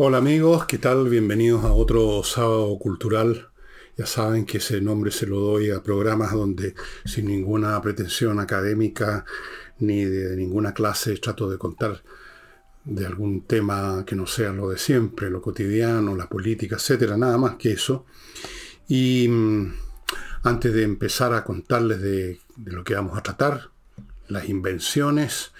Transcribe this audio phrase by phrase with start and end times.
[0.00, 1.08] Hola amigos, ¿qué tal?
[1.08, 3.48] Bienvenidos a otro sábado cultural.
[3.96, 9.24] Ya saben que ese nombre se lo doy a programas donde sin ninguna pretensión académica
[9.80, 12.04] ni de ninguna clase trato de contar
[12.84, 17.36] de algún tema que no sea lo de siempre, lo cotidiano, la política, etcétera, nada
[17.36, 18.06] más que eso.
[18.86, 19.74] Y mm,
[20.44, 23.72] antes de empezar a contarles de, de lo que vamos a tratar,
[24.28, 25.50] las invenciones,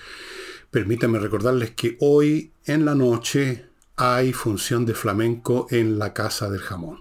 [0.71, 3.68] permítanme recordarles que hoy en la noche
[3.99, 7.01] hay función de flamenco en la Casa del Jamón.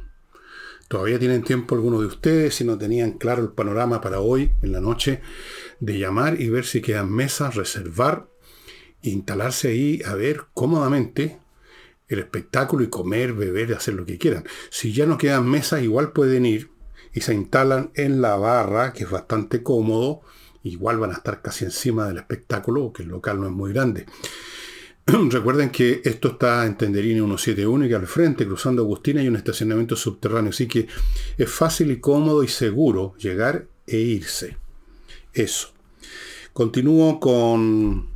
[0.88, 4.72] Todavía tienen tiempo algunos de ustedes, si no tenían claro el panorama para hoy, en
[4.72, 5.22] la noche,
[5.80, 8.30] de llamar y ver si quedan mesas, reservar,
[9.04, 11.40] instalarse ahí a ver cómodamente
[12.08, 14.46] el espectáculo y comer, beber, hacer lo que quieran.
[14.72, 16.72] Si ya no quedan mesas, igual pueden ir
[17.14, 20.22] y se instalan en la barra, que es bastante cómodo.
[20.64, 24.06] Igual van a estar casi encima del espectáculo, que el local no es muy grande.
[25.30, 29.38] Recuerden que esto está en Tenderini 171 y que al frente, cruzando Agustina, hay un
[29.38, 30.50] estacionamiento subterráneo.
[30.50, 30.88] Así que
[31.38, 34.58] es fácil y cómodo y seguro llegar e irse.
[35.34, 35.70] Eso.
[36.52, 38.10] Continúo con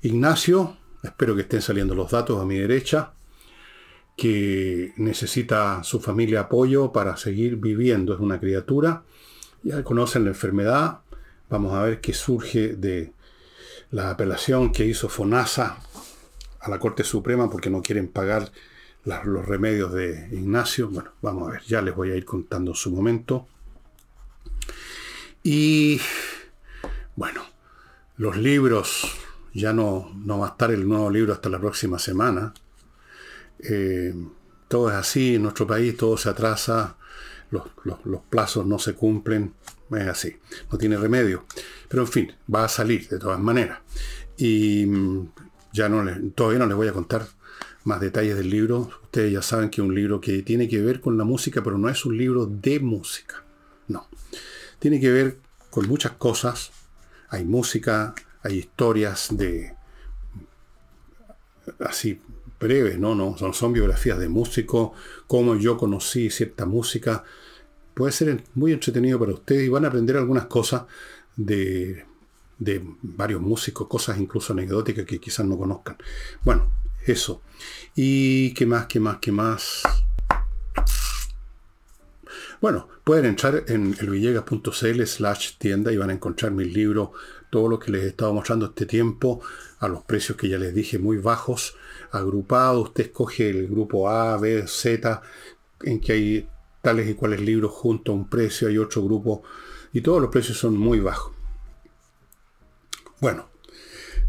[0.00, 0.78] Ignacio.
[1.02, 3.12] Espero que estén saliendo los datos a mi derecha.
[4.16, 8.14] Que necesita su familia apoyo para seguir viviendo.
[8.14, 9.02] Es una criatura.
[9.62, 11.00] Ya conocen la enfermedad.
[11.50, 13.12] Vamos a ver qué surge de
[13.90, 15.76] la apelación que hizo FONASA
[16.64, 18.50] a la Corte Suprema porque no quieren pagar
[19.04, 20.88] los remedios de Ignacio.
[20.88, 23.46] Bueno, vamos a ver, ya les voy a ir contando su momento.
[25.42, 26.00] Y
[27.16, 27.42] bueno,
[28.16, 29.14] los libros,
[29.52, 32.54] ya no, no va a estar el nuevo libro hasta la próxima semana.
[33.58, 34.14] Eh,
[34.66, 36.96] todo es así en nuestro país, todo se atrasa,
[37.50, 39.54] los, los, plazos no se cumplen,
[39.90, 40.36] es así,
[40.72, 41.44] no tiene remedio.
[41.88, 43.80] Pero en fin, va a salir de todas maneras.
[44.38, 44.86] Y
[45.74, 47.26] ya no todavía no les voy a contar
[47.82, 48.88] más detalles del libro.
[49.02, 51.76] Ustedes ya saben que es un libro que tiene que ver con la música, pero
[51.76, 53.44] no es un libro de música.
[53.88, 54.06] No.
[54.78, 55.38] Tiene que ver
[55.70, 56.70] con muchas cosas.
[57.28, 59.74] Hay música, hay historias de
[61.80, 62.20] así
[62.60, 64.92] breves, no, no, son, son biografías de músicos,
[65.26, 67.24] cómo yo conocí cierta música.
[67.94, 70.84] Puede ser muy entretenido para ustedes y van a aprender algunas cosas
[71.36, 72.06] de
[72.58, 75.96] de varios músicos, cosas incluso anecdóticas que quizás no conozcan.
[76.44, 76.70] Bueno,
[77.06, 77.42] eso.
[77.94, 79.82] ¿Y qué más, qué más, qué más?
[82.60, 87.10] Bueno, pueden entrar en elvillegas.cl slash tienda y van a encontrar mis libros,
[87.50, 89.42] todo lo que les he estado mostrando este tiempo,
[89.80, 91.76] a los precios que ya les dije, muy bajos,
[92.10, 92.88] agrupados.
[92.88, 95.20] Usted escoge el grupo A, B, Z,
[95.82, 96.48] en que hay
[96.80, 99.42] tales y cuales libros junto a un precio, hay otro grupo,
[99.92, 101.33] y todos los precios son muy bajos.
[103.24, 103.48] Bueno,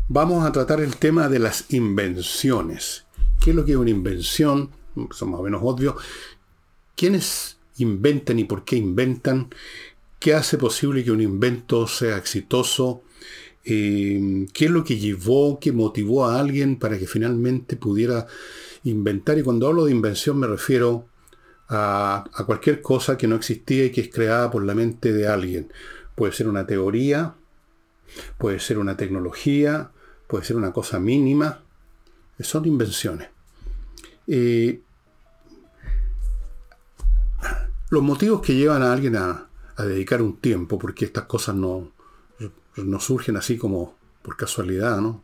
[0.07, 3.03] vamos a tratar el tema de las invenciones.
[3.43, 4.69] ¿Qué es lo que es una invención?
[5.11, 5.97] Son más o menos obvio.
[6.95, 9.49] ¿Quiénes inventan y por qué inventan?
[10.17, 13.03] ¿Qué hace posible que un invento sea exitoso?
[13.65, 18.27] Eh, ¿Qué es lo que llevó, qué motivó a alguien para que finalmente pudiera
[18.85, 19.37] inventar?
[19.37, 21.05] Y cuando hablo de invención me refiero
[21.67, 25.27] a, a cualquier cosa que no existía y que es creada por la mente de
[25.27, 25.73] alguien.
[26.15, 27.35] Puede ser una teoría,
[28.37, 29.91] Puede ser una tecnología,
[30.27, 31.61] puede ser una cosa mínima.
[32.39, 33.29] Son invenciones.
[37.89, 41.91] los motivos que llevan a alguien a, dedicar un tiempo, porque estas cosas no,
[42.77, 45.23] no surgen así como por casualidad, ¿no?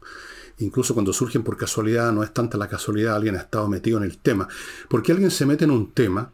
[0.60, 4.04] Incluso cuando surgen por casualidad, no es tanta la casualidad, alguien ha estado metido en
[4.04, 4.48] el tema.
[4.90, 6.32] Porque alguien se mete en un tema,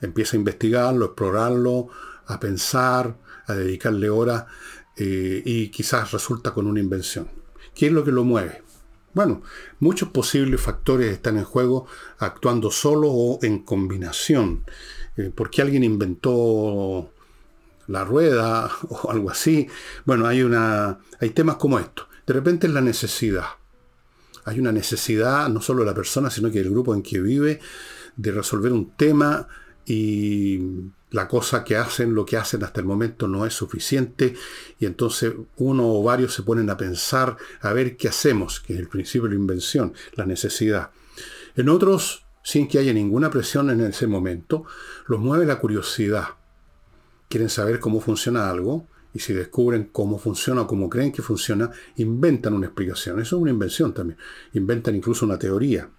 [0.00, 1.88] empieza a investigarlo, a explorarlo,
[2.26, 3.16] a pensar,
[3.46, 4.46] a dedicarle horas,
[4.96, 7.28] eh, y quizás resulta con una invención.
[7.74, 8.62] ¿Qué es lo que lo mueve?
[9.14, 9.42] Bueno,
[9.80, 11.86] muchos posibles factores están en juego
[12.18, 14.64] actuando solo o en combinación.
[15.16, 17.10] Eh, ¿Por qué alguien inventó
[17.88, 19.68] la rueda o algo así?
[20.04, 22.08] Bueno, hay, una, hay temas como esto.
[22.26, 23.46] De repente es la necesidad.
[24.44, 27.60] Hay una necesidad, no solo de la persona, sino que del grupo en que vive,
[28.16, 29.46] de resolver un tema
[29.86, 30.60] y
[31.10, 34.34] la cosa que hacen, lo que hacen hasta el momento no es suficiente
[34.78, 38.78] y entonces uno o varios se ponen a pensar a ver qué hacemos, que es
[38.78, 40.90] el principio de la invención, la necesidad.
[41.56, 44.64] En otros, sin que haya ninguna presión en ese momento,
[45.06, 46.28] los mueve la curiosidad.
[47.28, 51.70] Quieren saber cómo funciona algo y si descubren cómo funciona o cómo creen que funciona,
[51.96, 53.20] inventan una explicación.
[53.20, 54.18] Eso es una invención también.
[54.54, 55.90] Inventan incluso una teoría.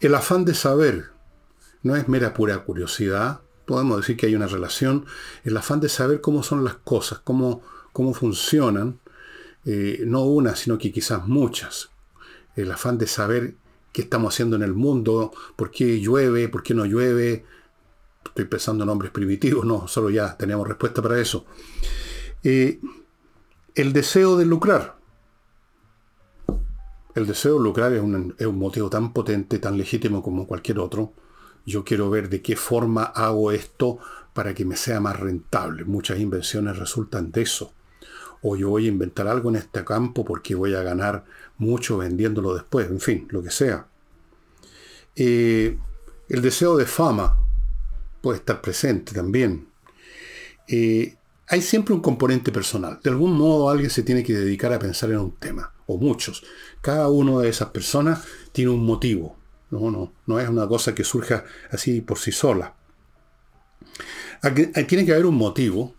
[0.00, 1.10] El afán de saber
[1.82, 5.04] no es mera pura curiosidad, podemos decir que hay una relación,
[5.44, 8.98] el afán de saber cómo son las cosas, cómo, cómo funcionan,
[9.64, 11.90] eh, no una, sino que quizás muchas.
[12.56, 13.54] El afán de saber
[13.92, 17.44] qué estamos haciendo en el mundo, por qué llueve, por qué no llueve.
[18.24, 21.44] Estoy pensando en nombres primitivos, no, solo ya tenemos respuesta para eso.
[22.42, 22.80] Eh,
[23.74, 24.96] el deseo de lucrar.
[27.14, 30.78] El deseo de lucrar es un, es un motivo tan potente, tan legítimo como cualquier
[30.78, 31.12] otro.
[31.68, 33.98] Yo quiero ver de qué forma hago esto
[34.32, 35.84] para que me sea más rentable.
[35.84, 37.74] Muchas invenciones resultan de eso.
[38.40, 41.26] O yo voy a inventar algo en este campo porque voy a ganar
[41.58, 42.88] mucho vendiéndolo después.
[42.88, 43.86] En fin, lo que sea.
[45.14, 45.76] Eh,
[46.28, 47.36] el deseo de fama
[48.22, 49.68] puede estar presente también.
[50.68, 51.16] Eh,
[51.48, 53.00] hay siempre un componente personal.
[53.02, 56.44] De algún modo alguien se tiene que dedicar a pensar en un tema, o muchos.
[56.80, 59.37] Cada una de esas personas tiene un motivo.
[59.70, 62.74] No, no, no es una cosa que surja así por sí sola.
[64.86, 65.94] tiene que haber un motivo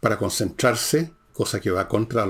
[0.00, 2.26] para concentrarse, cosa que va contra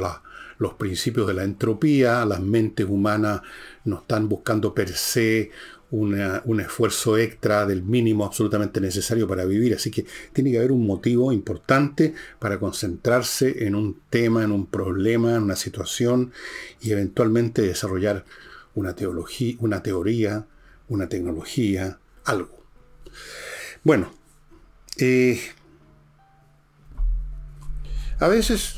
[0.58, 2.24] los principios de la entropía.
[2.24, 3.42] Las mentes humanas
[3.84, 5.50] no están buscando per se
[5.90, 9.74] un esfuerzo extra del mínimo absolutamente necesario para vivir.
[9.74, 14.66] Así que tiene que haber un motivo importante para concentrarse en un tema, en un
[14.66, 16.32] problema, en una situación
[16.80, 18.24] y eventualmente desarrollar
[18.76, 20.46] una teología, una teoría,
[20.88, 22.64] una tecnología, algo.
[23.82, 24.12] Bueno,
[24.98, 25.40] eh,
[28.20, 28.76] a veces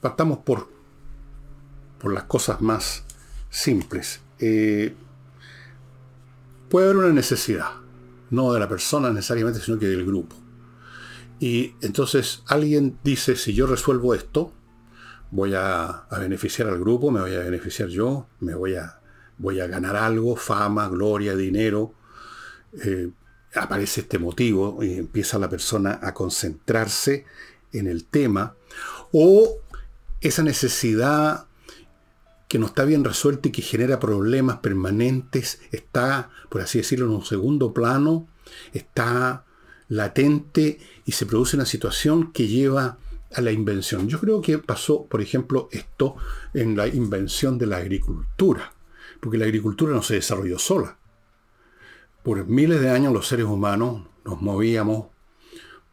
[0.00, 0.68] partamos por,
[1.98, 3.04] por las cosas más
[3.50, 4.20] simples.
[4.38, 4.94] Eh,
[6.68, 7.72] puede haber una necesidad,
[8.30, 10.36] no de la persona necesariamente, sino que del grupo.
[11.40, 14.52] Y entonces alguien dice, si yo resuelvo esto,
[15.30, 18.95] voy a, beneficiar al grupo, me voy a beneficiar yo, me voy a,
[19.38, 21.94] voy a ganar algo, fama, gloria, dinero.
[22.82, 23.10] Eh,
[23.54, 27.24] aparece este motivo y empieza la persona a concentrarse
[27.72, 28.54] en el tema.
[29.12, 29.58] O
[30.20, 31.46] esa necesidad
[32.48, 37.12] que no está bien resuelto y que genera problemas permanentes, está, por así decirlo, en
[37.12, 38.28] un segundo plano,
[38.72, 39.44] está
[39.88, 42.98] latente y se produce una situación que lleva
[43.34, 44.08] a la invención.
[44.08, 46.16] Yo creo que pasó, por ejemplo, esto
[46.54, 48.72] en la invención de la agricultura,
[49.26, 50.98] porque la agricultura no se desarrolló sola.
[52.22, 55.08] Por miles de años los seres humanos nos movíamos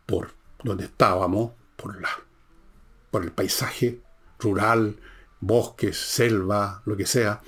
[0.05, 2.09] por donde estábamos, por, la,
[3.09, 4.03] por el paisaje
[4.37, 4.97] rural,
[5.39, 7.41] bosques, selva, lo que sea,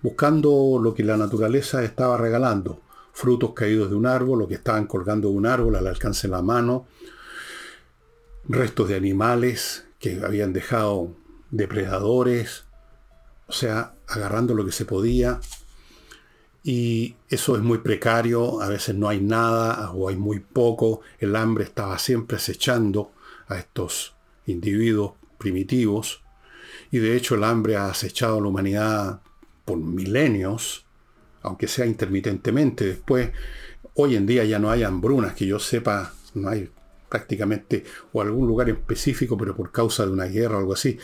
[0.00, 2.80] buscando lo que la naturaleza estaba regalando,
[3.12, 6.34] frutos caídos de un árbol, lo que estaban colgando de un árbol al alcance de
[6.34, 6.86] la mano,
[8.48, 11.16] restos de animales que habían dejado
[11.50, 12.62] depredadores,
[13.48, 15.40] o sea, agarrando lo que se podía.
[16.64, 21.34] Y eso es muy precario, a veces no hay nada o hay muy poco, el
[21.34, 23.10] hambre estaba siempre acechando
[23.48, 24.14] a estos
[24.46, 26.22] individuos primitivos
[26.92, 29.20] y de hecho el hambre ha acechado a la humanidad
[29.64, 30.84] por milenios,
[31.42, 32.84] aunque sea intermitentemente.
[32.84, 33.30] Después,
[33.94, 36.70] hoy en día ya no hay hambrunas, que yo sepa, no hay
[37.08, 40.98] prácticamente, o algún lugar específico, pero por causa de una guerra o algo así.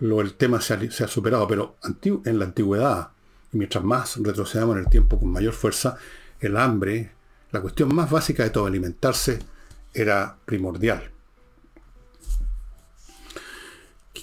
[0.00, 1.76] Lo, el tema se ha, superado, pero
[2.24, 3.10] en la antigüedad,
[3.52, 5.96] y mientras más retrocedamos en el tiempo con mayor fuerza,
[6.40, 7.12] el hambre,
[7.50, 9.38] la cuestión más básica de todo alimentarse,
[9.94, 11.10] era primordial.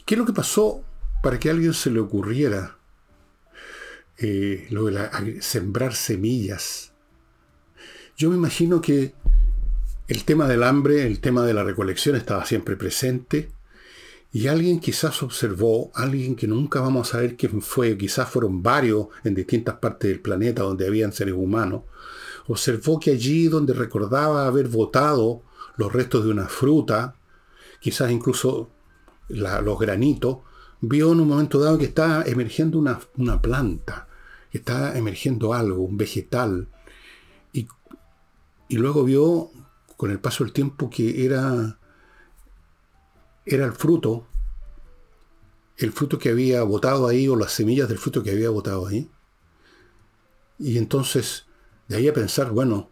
[0.06, 0.84] ¿Qué es lo que pasó
[1.24, 2.78] para que a alguien se le ocurriera
[4.18, 6.92] eh, lo de sembrar semillas?
[8.15, 9.15] Yo me imagino que
[10.08, 13.50] el tema del hambre, el tema de la recolección estaba siempre presente
[14.36, 19.10] y alguien quizás observó, alguien que nunca vamos a saber quién fue, quizás fueron varios
[19.24, 21.84] en distintas partes del planeta donde habían seres humanos,
[22.48, 25.44] observó que allí donde recordaba haber botado
[25.78, 27.16] los restos de una fruta,
[27.80, 28.72] quizás incluso
[29.30, 30.38] los granitos,
[30.82, 34.08] vio en un momento dado que estaba emergiendo una, planta,
[34.52, 36.70] que estaba emergiendo algo, un vegetal.
[37.54, 37.68] Y,
[38.68, 39.52] y, luego vio,
[39.96, 41.78] con el paso del tiempo, que era,
[43.46, 44.26] era el fruto,
[45.78, 49.10] el fruto que había botado ahí, o las semillas del fruto que había botado ahí.
[50.60, 51.46] Y entonces,
[51.88, 52.90] de ahí a pensar, bueno,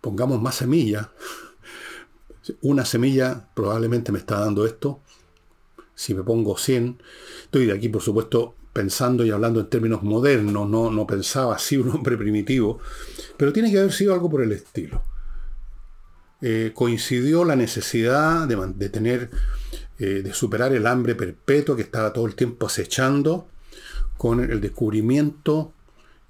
[0.00, 1.08] pongamos más semillas.
[2.62, 5.00] Una semilla probablemente me está dando esto,
[6.00, 7.02] si me pongo 100,
[7.42, 11.76] estoy de aquí por supuesto pensando y hablando en términos modernos, no, no pensaba así
[11.76, 12.78] un hombre primitivo,
[13.36, 15.02] pero tiene que haber sido algo por el estilo.
[16.42, 19.30] Eh, coincidió la necesidad de, tener,
[19.98, 23.48] eh, de superar el hambre perpetuo que estaba todo el tiempo acechando,
[24.16, 25.72] con el descubrimiento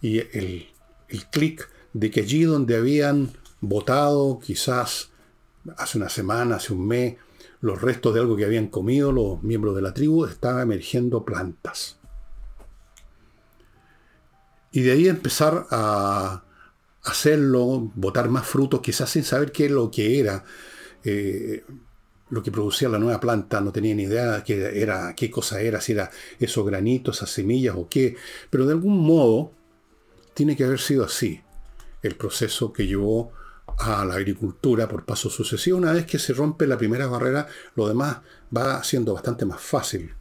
[0.01, 0.69] y el,
[1.09, 5.11] el clic de que allí donde habían votado, quizás
[5.77, 7.17] hace una semana, hace un mes,
[7.61, 11.99] los restos de algo que habían comido los miembros de la tribu, estaban emergiendo plantas.
[14.73, 16.43] Y de ahí empezar a
[17.05, 20.45] hacerlo, botar más frutos, quizás sin saber qué es lo que era,
[21.05, 21.65] eh,
[22.29, 25.81] lo que producía la nueva planta, no tenía ni idea qué, era, qué cosa era,
[25.81, 28.17] si era esos granitos, esas semillas o qué,
[28.51, 29.53] pero de algún modo
[30.35, 31.43] tiene que haber sido así
[32.03, 33.33] el proceso que llevó
[33.79, 35.79] a la agricultura por paso sucesivo.
[35.79, 38.19] Una vez que se rompe la primera barrera, lo demás
[38.57, 40.15] va siendo bastante más fácil.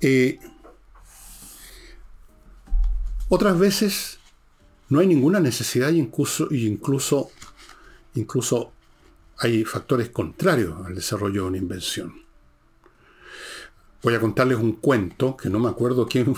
[0.00, 0.38] Eh,
[3.28, 4.18] otras veces
[4.88, 7.30] no hay ninguna necesidad y incluso, incluso,
[8.14, 8.72] incluso
[9.38, 12.14] hay factores contrarios al desarrollo de una invención.
[14.02, 16.36] Voy a contarles un cuento que no me acuerdo quién,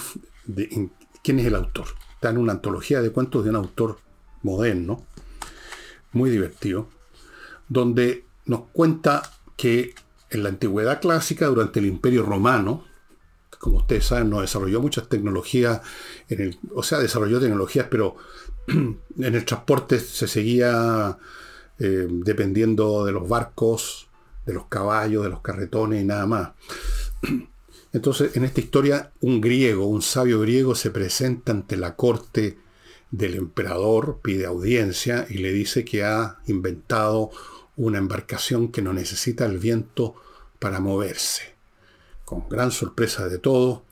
[1.22, 1.88] quién es el autor.
[2.14, 3.98] Está en una antología de cuentos de un autor
[4.42, 5.04] moderno,
[6.12, 6.88] muy divertido,
[7.68, 9.22] donde nos cuenta
[9.56, 9.94] que
[10.30, 12.84] en la antigüedad clásica, durante el Imperio Romano,
[13.58, 15.80] como ustedes saben, no desarrolló muchas tecnologías,
[16.74, 18.16] o sea, desarrolló tecnologías, pero
[18.66, 21.16] en el transporte se seguía
[21.78, 24.08] eh, dependiendo de los barcos,
[24.44, 26.50] de los caballos, de los carretones y nada más.
[27.92, 32.58] Entonces, en esta historia, un griego, un sabio griego, se presenta ante la corte
[33.10, 37.30] del emperador, pide audiencia y le dice que ha inventado
[37.76, 40.14] una embarcación que no necesita el viento
[40.58, 41.55] para moverse
[42.26, 43.82] con gran sorpresa de todos.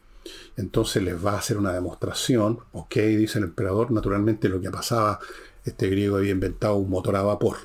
[0.56, 2.58] Entonces les va a hacer una demostración.
[2.72, 3.90] Ok, dice el emperador.
[3.92, 5.20] Naturalmente lo que pasaba,
[5.64, 7.56] este griego había inventado un motor a vapor.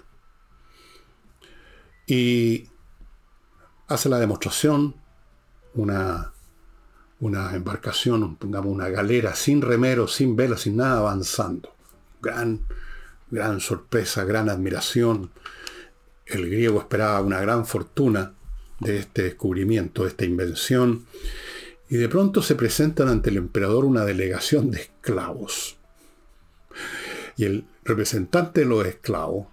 [2.06, 2.70] Y
[3.88, 4.96] hace la demostración,
[5.74, 6.34] una,
[7.20, 11.74] una embarcación, pongamos una galera sin remero, sin vela, sin nada, avanzando.
[12.22, 12.62] Gran,
[13.32, 15.32] gran sorpresa, gran admiración.
[16.28, 18.34] El griego esperaba una gran fortuna
[18.80, 21.06] de este descubrimiento, de esta invención,
[21.90, 25.78] y de pronto se presentan ante el emperador una delegación de esclavos.
[27.36, 29.48] Y el representante de los esclavos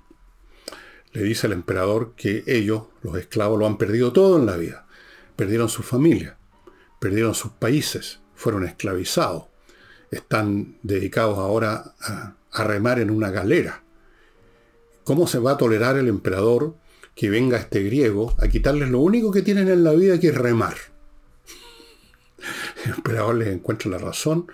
[1.13, 4.87] le dice al emperador que ellos, los esclavos, lo han perdido todo en la vida.
[5.35, 6.37] Perdieron su familia,
[7.01, 9.45] perdieron sus países, fueron esclavizados.
[10.11, 13.83] Están dedicados ahora a, a remar en una galera.
[15.05, 16.75] ¿Cómo se va a tolerar el emperador
[17.17, 20.35] que venga este griego a quitarles lo único que tienen en la vida que es
[20.35, 20.77] remar.
[22.85, 24.47] El emperador les encuentra la razón,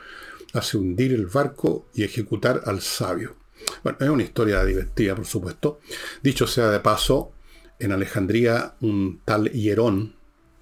[0.54, 3.34] hace hundir el barco y ejecutar al sabio.
[3.82, 5.80] Bueno, es una historia divertida, por supuesto.
[6.22, 7.32] Dicho sea de paso,
[7.80, 10.14] en Alejandría un tal Hierón,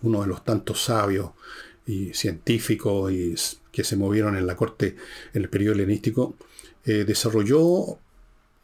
[0.02, 1.32] uno de los tantos sabios
[1.86, 3.12] y científicos
[3.70, 4.96] que se movieron en la corte
[5.34, 6.36] en el periodo helenístico,
[6.84, 7.98] eh, desarrolló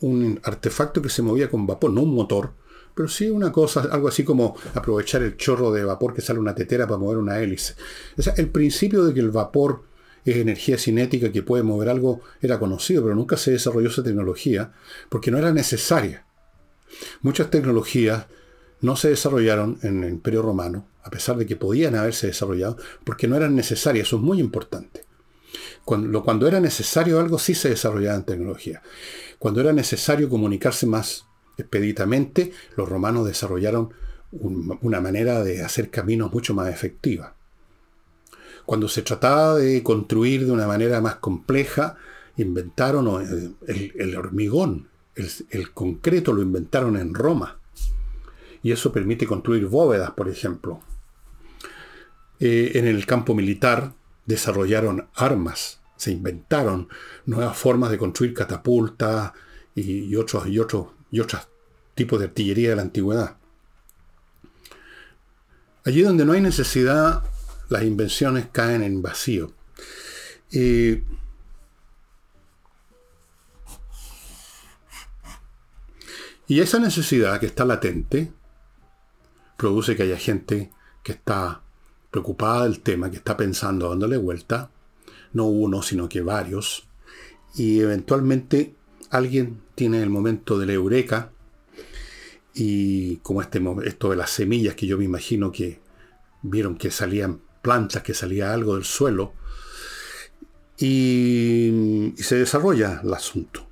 [0.01, 2.53] un artefacto que se movía con vapor, no un motor,
[2.97, 6.55] pero sí una cosa, algo así como aprovechar el chorro de vapor que sale una
[6.55, 7.75] tetera para mover una hélice.
[8.39, 9.83] El principio de que el vapor
[10.25, 14.73] es energía cinética que puede mover algo era conocido, pero nunca se desarrolló esa tecnología
[15.11, 16.25] porque no era necesaria.
[17.21, 18.29] Muchas tecnologías
[18.81, 23.29] no se desarrollaron en el Imperio Romano, a pesar de que podían haberse desarrollado, porque
[23.29, 24.07] no eran necesarias.
[24.07, 25.05] Eso es muy importante.
[25.85, 28.81] Cuando, cuando era necesario algo, sí se desarrollaba en tecnología.
[29.39, 31.26] Cuando era necesario comunicarse más
[31.57, 33.93] expeditamente, los romanos desarrollaron
[34.33, 37.35] una manera de hacer caminos mucho más efectiva.
[38.65, 41.97] Cuando se trataba de construir de una manera más compleja,
[42.37, 47.59] inventaron eh, el, hormigón, el, concreto lo inventaron en Roma.
[48.63, 50.81] Y eso permite construir bóvedas, por ejemplo.
[52.41, 53.95] Eh, en el campo militar
[54.27, 56.89] desarrollaron armas, se inventaron
[57.25, 59.33] nuevas formas de construir catapultas
[59.75, 61.49] y, otros, y otros y otros
[61.95, 63.37] tipos de artillería de la antigüedad.
[65.85, 67.23] Allí donde no hay necesidad,
[67.69, 69.53] las invenciones caen en vacío.
[76.49, 78.33] y esa necesidad que está latente
[79.57, 80.71] produce que haya gente
[81.03, 81.61] que está
[82.11, 84.71] preocupada del tema, que está pensando dándole vuelta,
[85.33, 86.87] no uno, sino que varios,
[87.55, 88.75] y eventualmente
[89.11, 91.31] alguien tiene el momento de la eureka
[92.55, 95.79] y como este, esto de las semillas que yo me imagino que
[96.43, 99.35] vieron que salían plantas, que salía algo del suelo
[100.79, 103.67] y, y se desarrolla el asunto.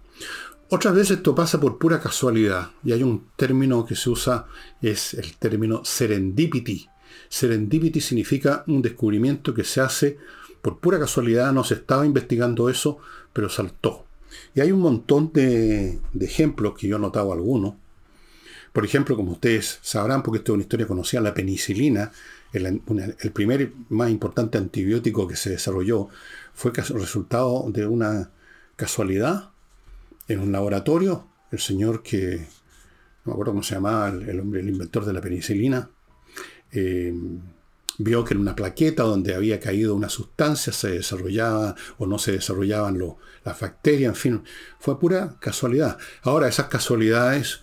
[0.68, 4.46] Otras veces esto pasa por pura casualidad y hay un término que se usa,
[4.82, 6.88] es el término serendipity.
[7.28, 10.18] Serendipity significa un descubrimiento que se hace
[10.60, 12.98] por pura casualidad, no se estaba investigando eso,
[13.32, 14.03] pero saltó.
[14.54, 17.74] Y hay un montón de, ejemplos que yo he notado algunos.
[18.72, 22.10] Por ejemplo, como ustedes sabrán, porque esto es una historia conocida, la penicilina
[22.54, 26.08] el, primer más importante antibiótico que se desarrolló
[26.52, 28.30] fue resultado de una
[28.76, 29.50] casualidad
[30.28, 31.26] en un laboratorio.
[31.50, 32.38] El señor que,
[33.24, 35.90] no me acuerdo cómo se llamaba, el, hombre, el inventor de la penicilina,
[36.70, 37.12] eh,
[37.98, 42.32] vio que en una plaqueta donde había caído una sustancia se desarrollaba o no se
[42.32, 42.98] desarrollaban
[43.44, 44.42] las bacterias, en fin,
[44.78, 45.98] fue pura casualidad.
[46.22, 47.60] Ahora esas casualidades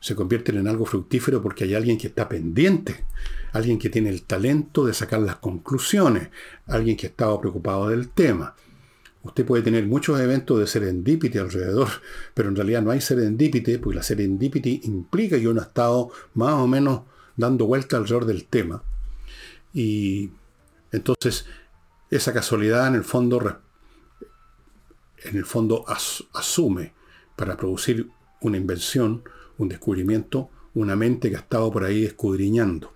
[0.00, 3.04] se convierten en algo fructífero porque hay alguien que está pendiente,
[3.52, 6.30] alguien que tiene el talento de sacar las conclusiones,
[6.66, 8.54] alguien que estaba preocupado del tema.
[9.22, 11.88] Usted puede tener muchos eventos de serendipity alrededor,
[12.32, 16.54] pero en realidad no hay serendipity, porque la serendipity implica que uno ha estado más
[16.54, 17.02] o menos
[17.36, 18.82] dando vuelta alrededor del tema.
[19.72, 20.30] Y
[20.92, 21.46] entonces
[22.10, 23.60] esa casualidad en el fondo,
[25.24, 26.92] en el fondo asume
[27.36, 28.10] para producir
[28.40, 29.22] una invención,
[29.58, 32.92] un descubrimiento, una mente que ha estado por ahí escudriñando.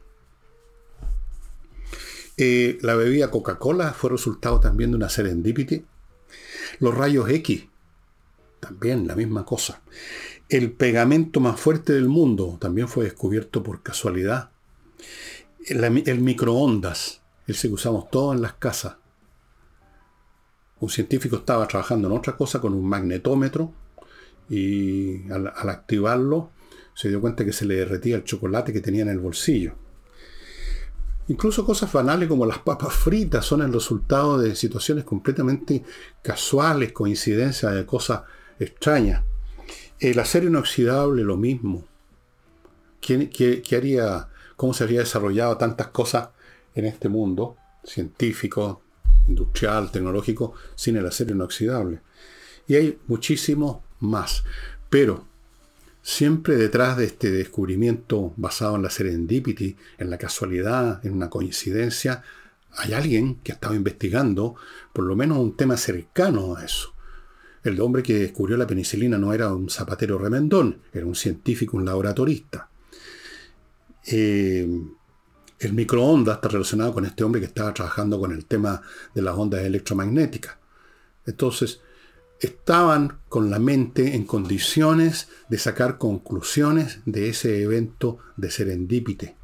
[2.37, 5.85] Eh, la bebida Coca-Cola fue resultado también de una serendipity.
[6.81, 7.67] Los rayos X,
[8.59, 9.83] también la misma cosa.
[10.49, 14.51] El pegamento más fuerte del mundo también fue descubierto por casualidad.
[15.67, 18.97] El, microondas, ese que usamos todos en las casas.
[20.81, 23.73] Un científico estaba trabajando en otra cosa con un magnetómetro
[24.51, 26.51] y al, activarlo
[26.95, 29.75] se dio cuenta que se le derretía el chocolate que tenía en el bolsillo.
[31.29, 35.83] Incluso cosas banales como las papas fritas son el resultado de situaciones completamente
[36.23, 38.23] casuales, coincidencias de cosas
[38.59, 39.25] extrañas.
[39.99, 41.85] El acero inoxidable, lo mismo.
[43.01, 46.29] ¿Qué, haría, cómo se habría desarrollado tantas cosas
[46.75, 48.83] en este mundo científico,
[49.29, 52.01] industrial, tecnológico, sin el acero inoxidable?
[52.67, 54.45] Y hay muchísimo más.
[54.89, 55.27] Pero
[56.03, 62.23] siempre detrás de este descubrimiento basado en la serendipity, en la casualidad, en una coincidencia,
[62.77, 64.57] hay alguien que ha estado investigando
[64.93, 66.93] por lo menos un tema cercano a eso.
[67.63, 71.87] El hombre que descubrió la penicilina no era un zapatero remendón, era un científico, un
[71.87, 72.69] laboratorista.
[74.07, 74.69] Eh,
[75.59, 78.83] el microondas está relacionado con este hombre que estaba trabajando con el tema
[79.15, 80.57] de las ondas electromagnéticas.
[81.27, 81.81] Entonces,
[82.41, 89.37] estaban con la mente en condiciones de sacar conclusiones de ese evento de serendipite.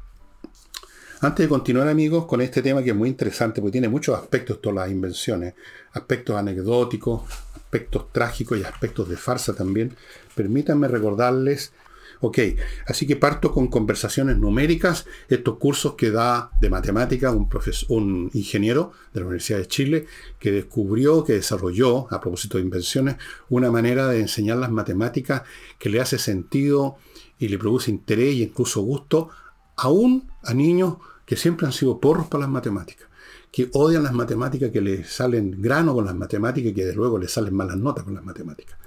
[1.21, 4.59] Antes de continuar amigos con este tema que es muy interesante porque tiene muchos aspectos
[4.59, 5.53] todas las invenciones,
[5.93, 7.23] aspectos anecdóticos,
[7.55, 9.95] aspectos trágicos y aspectos de farsa también,
[10.35, 11.73] permítanme recordarles
[12.23, 12.37] Ok,
[12.85, 17.49] así que parto con conversaciones numéricas, estos cursos que da de matemática un,
[17.89, 20.05] un ingeniero de la Universidad de Chile
[20.37, 23.15] que descubrió, que desarrolló, a propósito de invenciones,
[23.49, 25.41] una manera de enseñar las matemáticas
[25.79, 26.97] que le hace sentido
[27.39, 29.29] y le produce interés e incluso gusto,
[29.75, 33.09] aún a niños que siempre han sido porros para las matemáticas
[33.51, 37.17] que odian las matemáticas, que les salen grano con las matemáticas y que de luego
[37.17, 38.77] les salen malas notas con las matemáticas.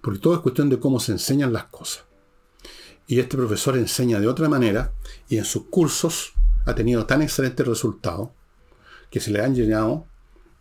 [0.00, 2.05] Porque todo es cuestión de cómo se enseñan las cosas.
[3.06, 4.92] Y este profesor enseña de otra manera
[5.28, 8.30] y en sus cursos ha tenido tan excelentes resultados
[9.10, 10.06] que se le han llenado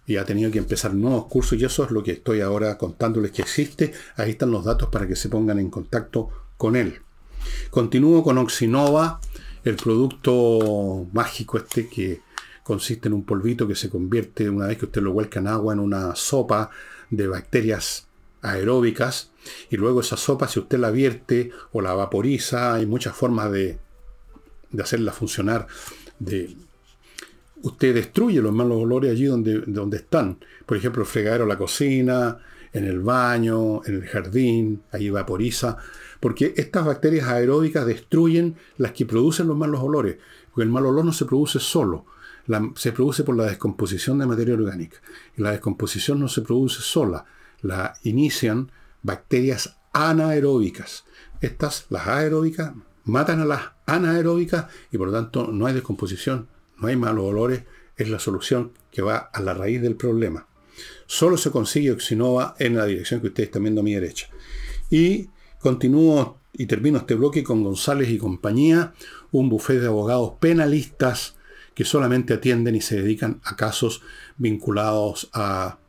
[0.05, 3.31] y ha tenido que empezar nuevos cursos y eso es lo que estoy ahora contándoles
[3.31, 3.93] que existe.
[4.15, 7.01] Ahí están los datos para que se pongan en contacto con él.
[7.71, 9.19] Continúo con Oxinova,
[9.63, 12.21] el producto mágico este que
[12.63, 15.73] consiste en un polvito que se convierte una vez que usted lo vuelca en agua
[15.73, 16.69] en una sopa
[17.09, 18.07] de bacterias
[18.45, 19.31] aeróbicas
[19.69, 23.77] y luego esa sopa, si usted la vierte o la vaporiza, hay muchas formas de,
[24.79, 25.67] hacerla funcionar.
[26.19, 26.55] De,
[27.61, 30.37] usted destruye los malos olores allí donde, donde están.
[30.65, 32.39] Por ejemplo, el fregadero, la cocina,
[32.73, 35.77] en el baño, en el jardín, ahí vaporiza.
[36.19, 40.17] Porque estas bacterias aeróbicas destruyen las que producen los malos olores.
[40.51, 42.05] Porque el mal olor no se produce solo.
[42.75, 44.97] se produce por la descomposición de materia orgánica.
[45.37, 47.25] Y la descomposición no se produce sola.
[47.65, 51.05] La inician bacterias anaeróbicas.
[51.41, 52.73] Estas, las aeróbicas,
[53.05, 56.47] matan a las anaeróbicas y por lo tanto no hay descomposición,
[56.77, 57.63] no hay malos olores,
[57.97, 60.47] es la solución que va a la raíz del problema.
[61.07, 64.27] Solo se consigue Oxinova en la dirección que ustedes están viendo a mi derecha.
[64.91, 68.93] Y continúo y termino este bloque con González y compañía,
[69.31, 71.35] un bufete de abogados penalistas
[71.73, 74.01] que solamente atienden y se dedican a casos
[74.37, 75.79] vinculados a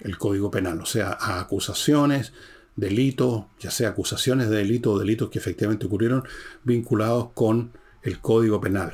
[0.00, 2.32] el Código Penal, o sea, a acusaciones,
[2.76, 6.24] delitos, ya sea acusaciones de delitos o delitos que efectivamente ocurrieron
[6.64, 8.92] vinculados con el Código Penal,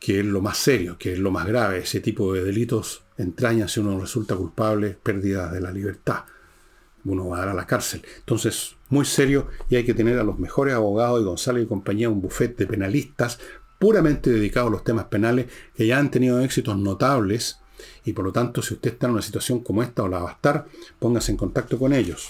[0.00, 1.78] que es lo más serio, que es lo más grave.
[1.78, 6.24] Ese tipo de delitos entraña si uno resulta culpable, pérdida de la libertad.
[7.04, 8.02] Uno va a dar a la cárcel.
[8.18, 12.08] Entonces, muy serio y hay que tener a los mejores abogados y González y compañía
[12.08, 13.38] un bufete de penalistas
[13.78, 17.60] puramente dedicados a los temas penales, que ya han tenido éxitos notables,
[18.04, 20.30] y por lo tanto, si usted está en una situación como esta o la va
[20.30, 20.66] a estar,
[20.98, 22.28] póngase en contacto con ellos.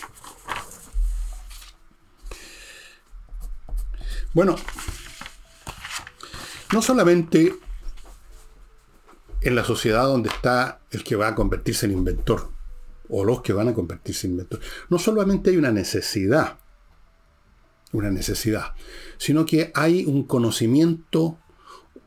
[4.32, 4.56] Bueno,
[6.72, 7.54] no solamente
[9.40, 12.50] en la sociedad donde está el que va a convertirse en inventor,
[13.08, 16.58] o los que van a convertirse en inventor, no solamente hay una necesidad,
[17.92, 18.74] una necesidad,
[19.16, 21.38] sino que hay un conocimiento,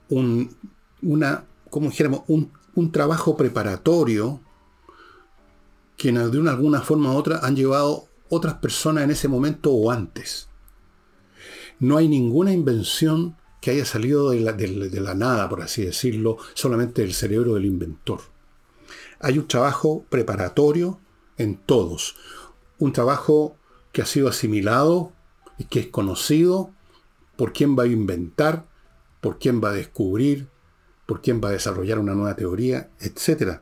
[0.10, 0.56] un,
[1.02, 4.41] una, como dijéramos, un, un trabajo preparatorio
[5.97, 9.91] que de una alguna forma u otra han llevado otras personas en ese momento o
[9.91, 10.47] antes.
[11.79, 16.38] No hay ninguna invención que haya salido de la, de la, nada, por así decirlo,
[16.53, 18.21] solamente del cerebro del inventor.
[19.19, 20.99] Hay un trabajo preparatorio
[21.38, 22.15] en todos.
[22.77, 23.58] Un trabajo
[23.91, 25.12] que ha sido asimilado
[25.58, 26.71] y que es conocido
[27.36, 28.67] por quién va a inventar,
[29.21, 30.48] por quién va a descubrir,
[31.10, 33.62] por quién va a desarrollar una nueva teoría, etc.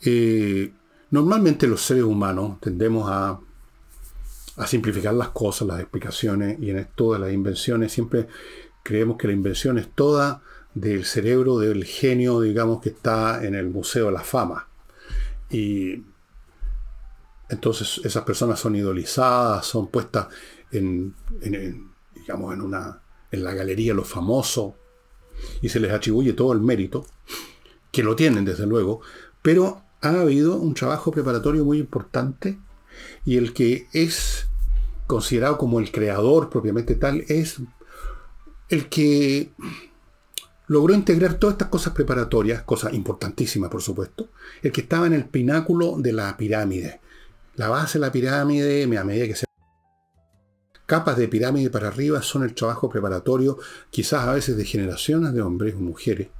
[0.00, 0.72] Eh,
[1.10, 3.40] normalmente los seres humanos tendemos a,
[4.64, 8.28] simplificar las cosas, las explicaciones, y en todas las invenciones siempre
[8.84, 10.40] creemos que la invención es toda
[10.72, 14.68] del cerebro, del genio, digamos, que está en el Museo de la Fama.
[15.50, 16.04] Y
[17.48, 20.28] entonces esas personas son idolizadas, son puestas
[20.70, 21.12] en,
[22.14, 24.74] digamos, en, una, en la galería los famosos,
[25.60, 27.06] y se les atribuye todo el mérito,
[27.90, 29.00] que lo tienen desde luego,
[29.42, 32.58] pero ha habido un trabajo preparatorio muy importante
[33.24, 34.46] y el que es
[35.06, 37.56] considerado como el creador propiamente tal es
[38.68, 39.50] el que
[40.68, 44.28] logró integrar todas estas cosas preparatorias, cosas importantísimas por supuesto,
[44.62, 47.00] el que estaba en el pináculo de la pirámide.
[47.56, 49.46] La base de la pirámide, a medida que se
[50.90, 53.58] capas de pirámide para arriba son el trabajo preparatorio,
[53.90, 56.30] quizás a veces de generaciones de hombres o mujeres.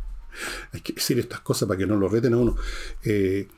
[0.72, 2.56] Hay que decir estas cosas para que no lo reten a uno.
[3.04, 3.48] Eh,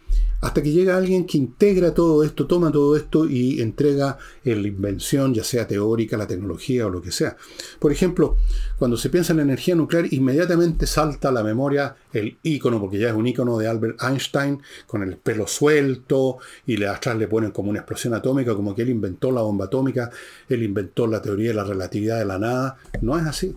[0.42, 5.32] hasta que llega alguien que integra todo esto, toma todo esto y entrega la invención,
[5.32, 7.37] ya sea teórica, la tecnología o lo que sea.
[7.78, 8.37] Por ejemplo,
[8.76, 12.98] cuando se piensa en la energía nuclear, inmediatamente salta a la memoria el ícono, porque
[12.98, 17.52] ya es un ícono de Albert Einstein, con el pelo suelto, y atrás le ponen
[17.52, 20.11] como una explosión atómica, como que él inventó la bomba atómica,
[20.48, 22.78] él inventó la teoría de la relatividad de la nada.
[23.00, 23.54] No es así.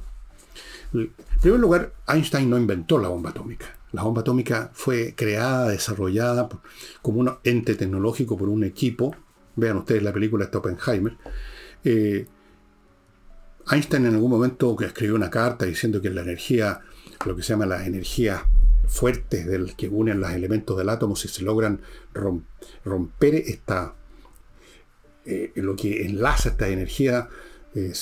[1.45, 3.67] En primer lugar, Einstein no inventó la bomba atómica.
[3.91, 6.49] La bomba atómica fue creada, desarrollada
[7.03, 9.15] como un ente tecnológico por un equipo.
[9.55, 11.15] Vean ustedes la película de Oppenheimer.
[11.83, 12.25] Eh,
[13.69, 16.81] Einstein en algún momento escribió una carta diciendo que la energía,
[17.27, 18.41] lo que se llama las energías
[18.87, 21.79] fuertes que unen los elementos del átomo, si se logran
[22.83, 23.93] romper esta,
[25.27, 27.29] eh, lo que enlaza esta energía,
[27.75, 27.93] eh,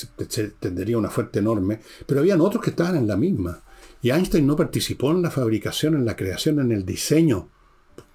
[0.60, 3.62] tendría una fuerte enorme, pero habían otros que estaban en la misma.
[4.00, 7.50] Y Einstein no participó en la fabricación, en la creación, en el diseño,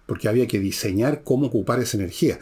[0.06, 2.40] porque había que diseñar cómo ocupar esa energía.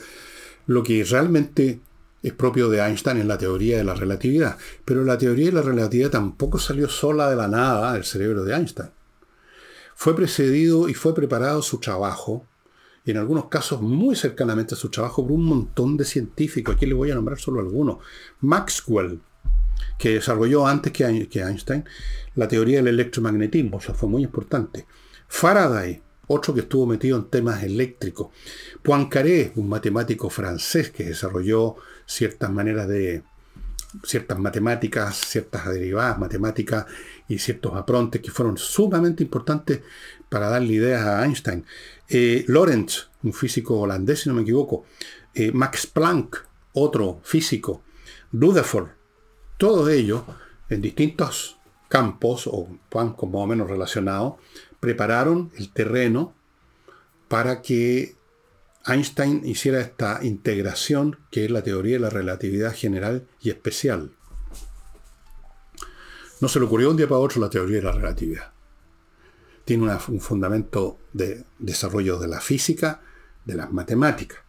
[0.68, 1.82] Lo que realmente
[2.24, 4.58] es propio de Einstein en la teoría de la relatividad.
[4.86, 8.54] Pero la teoría de la relatividad tampoco salió sola de la nada del cerebro de
[8.54, 8.90] Einstein.
[9.96, 12.46] Fue precedido y fue preparado su trabajo,
[13.12, 16.76] en algunos casos muy cercanamente a su trabajo, por un montón de científicos.
[16.76, 17.98] Aquí le voy a nombrar solo algunos.
[18.42, 19.22] Maxwell,
[19.98, 21.86] que desarrolló antes que Einstein
[22.36, 24.86] la teoría del electromagnetismo, eso fue muy importante.
[25.28, 28.28] Faraday, otro que estuvo metido en temas eléctricos.
[28.84, 33.24] Poincaré, un matemático francés que desarrolló ciertas maneras de
[34.04, 36.86] ciertas matemáticas, ciertas derivadas matemáticas
[37.28, 39.82] y ciertos aprontes que fueron sumamente importantes
[40.30, 41.66] para darle ideas a Einstein.
[42.10, 44.86] Eh, Lorentz, un físico holandés, si no me equivoco.
[45.34, 47.84] Eh, Max Planck, otro físico.
[48.32, 48.90] Rutherford,
[49.58, 50.24] todos ellos
[50.70, 54.36] en distintos campos o campos más o menos relacionados,
[54.80, 56.34] prepararon el terreno
[57.28, 58.16] para que
[58.86, 64.12] Einstein hiciera esta integración que es la teoría de la relatividad general y especial.
[66.40, 68.57] No se le ocurrió un día para otro la teoría de la relatividad.
[69.68, 73.02] Tiene un fundamento de desarrollo de la física,
[73.44, 74.40] de las matemáticas.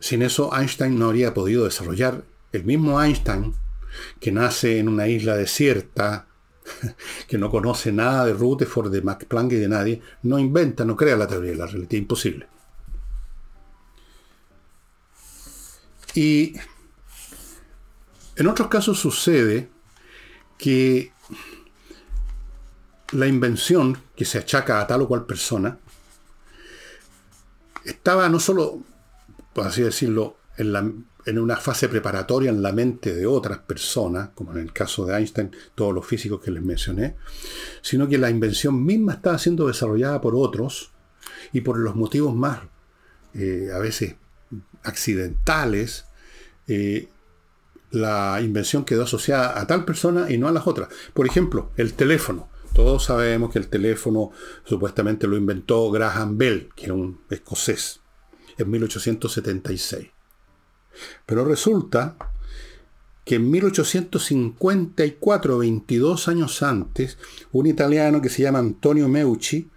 [0.00, 3.54] Sin eso Einstein no habría podido desarrollar el mismo Einstein,
[4.18, 6.26] que nace en una isla desierta,
[7.28, 10.96] que no conoce nada de Rutherford, de Max Planck y de nadie, no inventa, no
[10.96, 12.48] crea la teoría de la relatividad, imposible.
[16.14, 16.54] Y
[18.36, 19.68] en otros casos sucede
[20.56, 21.12] que
[23.12, 25.78] la invención que se achaca a tal o cual persona
[27.84, 28.80] estaba no solo,
[29.52, 34.58] por así decirlo, en una fase preparatoria en la mente de otras personas, como en
[34.58, 37.16] el caso de Einstein, todos los físicos que les mencioné,
[37.80, 40.90] sino que la invención misma estaba siendo desarrollada por otros
[41.52, 42.60] y por los motivos más,
[43.34, 44.16] eh, a veces,
[44.82, 46.06] accidentales,
[46.66, 47.08] eh,
[47.90, 50.88] la invención quedó asociada a tal persona y no a las otras.
[51.14, 52.48] Por ejemplo, el teléfono.
[52.74, 54.30] Todos sabemos que el teléfono
[54.64, 58.00] supuestamente lo inventó Graham Bell, que era un escocés,
[58.56, 60.08] en 1876.
[61.26, 62.16] Pero resulta
[63.24, 67.18] que en 1854, 22 años antes,
[67.52, 69.70] un italiano que se llama Antonio Meucci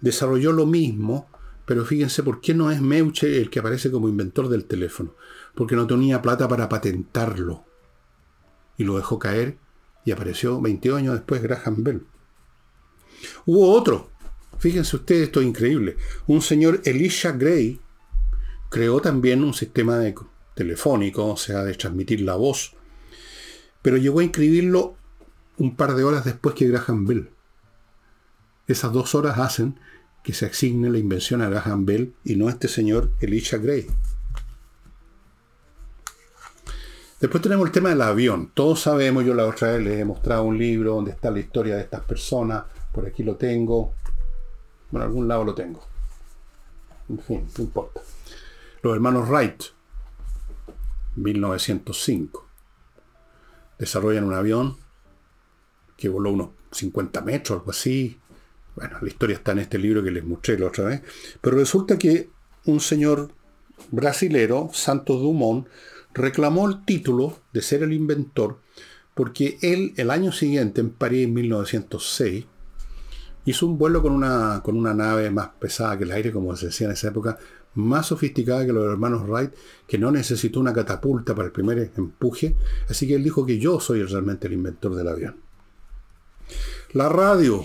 [0.00, 1.28] desarrolló lo mismo,
[1.66, 5.16] pero fíjense por qué no es Meucci el que aparece como inventor del teléfono,
[5.56, 7.64] porque no tenía plata para patentarlo.
[8.76, 9.58] Y lo dejó caer
[10.04, 12.06] y apareció 22 años después Graham Bell.
[13.46, 14.10] Hubo otro,
[14.58, 17.80] fíjense ustedes, esto es increíble, un señor Elisha Gray
[18.70, 20.14] creó también un sistema de
[20.54, 22.74] telefónico, o sea, de transmitir la voz,
[23.82, 24.96] pero llegó a inscribirlo
[25.58, 27.30] un par de horas después que Graham Bell.
[28.66, 29.78] Esas dos horas hacen
[30.22, 33.86] que se asigne la invención a Graham Bell y no a este señor Elisha Gray.
[37.20, 38.50] Después tenemos el tema del avión.
[38.52, 41.76] Todos sabemos, yo la otra vez les he mostrado un libro donde está la historia
[41.76, 42.64] de estas personas.
[42.94, 43.94] Por aquí lo tengo.
[44.90, 45.82] Bueno, algún lado lo tengo.
[47.08, 48.00] En fin, no importa.
[48.82, 49.62] Los hermanos Wright,
[51.16, 52.46] 1905.
[53.78, 54.76] Desarrollan un avión
[55.96, 58.18] que voló unos 50 metros, algo así.
[58.76, 61.02] Bueno, la historia está en este libro que les mostré la otra vez.
[61.40, 62.30] Pero resulta que
[62.64, 63.30] un señor
[63.90, 65.66] brasilero, Santos Dumont,
[66.12, 68.58] reclamó el título de ser el inventor
[69.14, 72.44] porque él el año siguiente, en París, en 1906,
[73.44, 76.66] hizo un vuelo con una, con una nave más pesada que el aire, como se
[76.66, 77.38] decía en esa época,
[77.74, 79.52] más sofisticada que los hermanos Wright,
[79.86, 82.56] que no necesitó una catapulta para el primer empuje,
[82.88, 85.36] así que él dijo que yo soy realmente el inventor del avión.
[86.92, 87.64] La radio.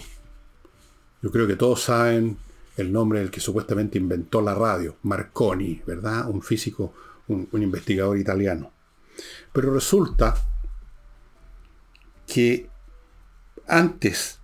[1.21, 2.37] Yo creo que todos saben
[2.77, 6.29] el nombre del que supuestamente inventó la radio, Marconi, ¿verdad?
[6.29, 6.93] Un físico,
[7.27, 8.71] un, un investigador italiano.
[9.51, 10.33] Pero resulta
[12.25, 12.69] que
[13.67, 14.38] antes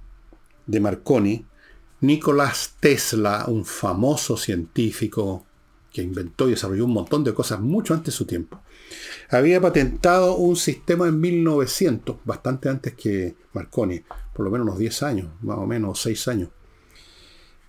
[0.66, 1.46] de Marconi,
[2.02, 5.46] Nicolás Tesla, un famoso científico
[5.92, 8.62] que inventó y desarrolló un montón de cosas mucho antes de su tiempo.
[9.30, 14.02] Había patentado un sistema en 1900, bastante antes que Marconi,
[14.34, 16.50] por lo menos unos 10 años, más o menos 6 años.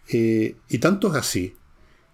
[0.09, 1.57] Eh, y tanto es así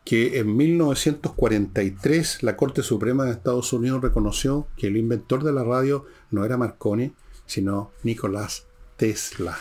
[0.05, 5.65] que en 1943 la Corte Suprema de Estados Unidos reconoció que el inventor de la
[5.65, 7.13] radio no era Marconi,
[7.47, 8.67] sino Nicolás
[8.97, 9.57] Tesla.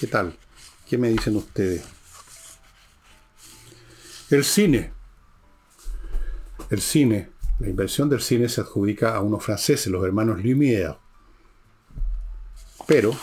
[0.00, 0.36] ¿Qué tal?
[0.86, 1.84] ¿Qué me dicen ustedes?
[4.30, 4.92] El cine.
[6.70, 10.98] El cine, la invención del cine se adjudica a unos franceses, los hermanos Lumière.
[12.86, 13.14] Pero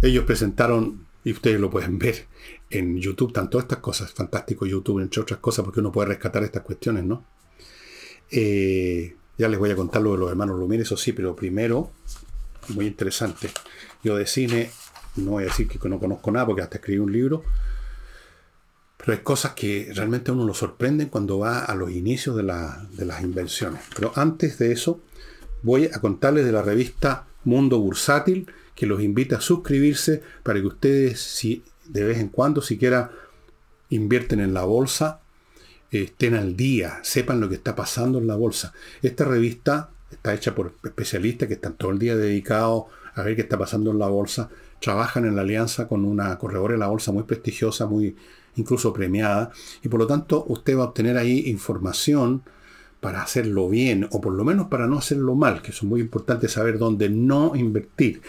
[0.00, 2.26] ellos presentaron, y ustedes lo pueden ver
[2.70, 6.62] en YouTube, tanto estas cosas, fantástico YouTube, entre otras cosas, porque uno puede rescatar estas
[6.62, 7.24] cuestiones, ¿no?
[8.30, 11.90] Eh, ya les voy a contar lo de los hermanos Lumière, eso sí, pero primero,
[12.68, 13.50] muy interesante.
[14.02, 14.70] Yo de cine
[15.18, 17.44] no voy a decir que no conozco nada, porque hasta escribí un libro,
[18.96, 23.22] pero hay cosas que realmente uno lo sorprenden cuando va a los inicios de, las
[23.22, 23.80] invenciones.
[23.94, 25.00] Pero antes de eso,
[25.62, 30.66] voy a contarles de la revista Mundo Bursátil, que los invita a suscribirse para que
[30.66, 33.10] ustedes, si de vez en cuando, siquiera
[33.90, 35.20] invierten en la bolsa,
[35.90, 38.72] estén al día, sepan lo que está pasando en la bolsa.
[39.02, 43.42] Esta revista está hecha por especialistas que están todo el día dedicados a ver qué
[43.42, 44.50] está pasando en la bolsa.
[44.80, 48.16] Trabajan en la alianza con una corredora de la bolsa muy prestigiosa, muy
[48.56, 49.50] incluso premiada,
[49.82, 52.42] y por lo tanto usted va a obtener ahí información
[53.00, 56.48] para hacerlo bien, o por lo menos para no hacerlo mal, que es muy importante
[56.48, 58.22] saber dónde no invertir.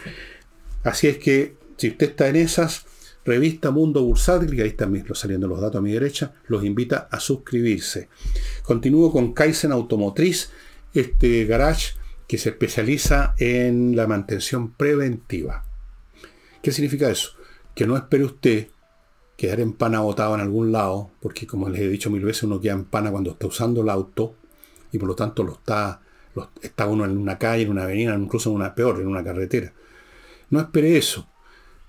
[0.83, 2.85] Así es que si usted está en esas,
[3.25, 7.19] revista Mundo Bursátil, que ahí están saliendo los datos a mi derecha, los invita a
[7.19, 8.09] suscribirse.
[8.63, 10.51] Continúo con Kaizen Automotriz,
[10.93, 11.93] este garage
[12.27, 15.68] que se especializa en la mantención preventiva.
[16.61, 17.31] ¿Qué significa eso?
[17.73, 18.67] Que no espere usted
[19.37, 22.59] quedar en pana botado en algún lado, porque como les he dicho mil veces, uno
[22.59, 24.35] queda en pana cuando está usando el auto
[24.91, 26.01] y por lo tanto lo está,
[26.61, 29.73] está uno en una calle, en una avenida, incluso en una peor, en una carretera.
[30.49, 31.29] No espere eso.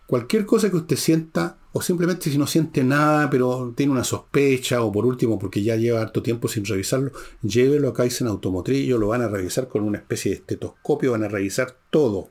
[0.06, 4.82] Cualquier cosa que usted sienta, o simplemente si no siente nada, pero tiene una sospecha,
[4.82, 7.10] o por último, porque ya lleva harto tiempo sin revisarlo,
[7.42, 11.28] llévelo a Kaizen Automotriz, lo van a revisar con una especie de estetoscopio, van a
[11.28, 12.30] revisar todo.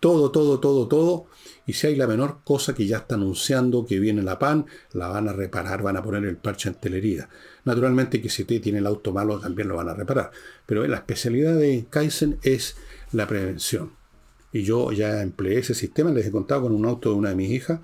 [0.00, 1.26] Todo, todo, todo, todo.
[1.66, 5.08] Y si hay la menor cosa que ya está anunciando que viene la PAN, la
[5.08, 7.28] van a reparar, van a poner el parche en telería.
[7.64, 10.30] Naturalmente que si usted tiene el auto malo también lo van a reparar.
[10.64, 12.76] Pero la especialidad de Kaizen es
[13.12, 13.92] la prevención.
[14.52, 17.34] Y yo ya empleé ese sistema, les he contado con un auto de una de
[17.34, 17.80] mis hijas,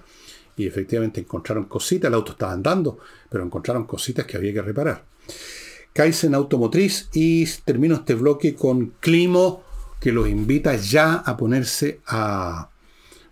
[0.57, 2.99] y efectivamente encontraron cositas, el auto estaba andando,
[3.29, 5.05] pero encontraron cositas que había que reparar.
[5.93, 9.63] Kaizen Automotriz y termino este bloque con Climo,
[10.03, 12.69] que los invita ya a ponerse a,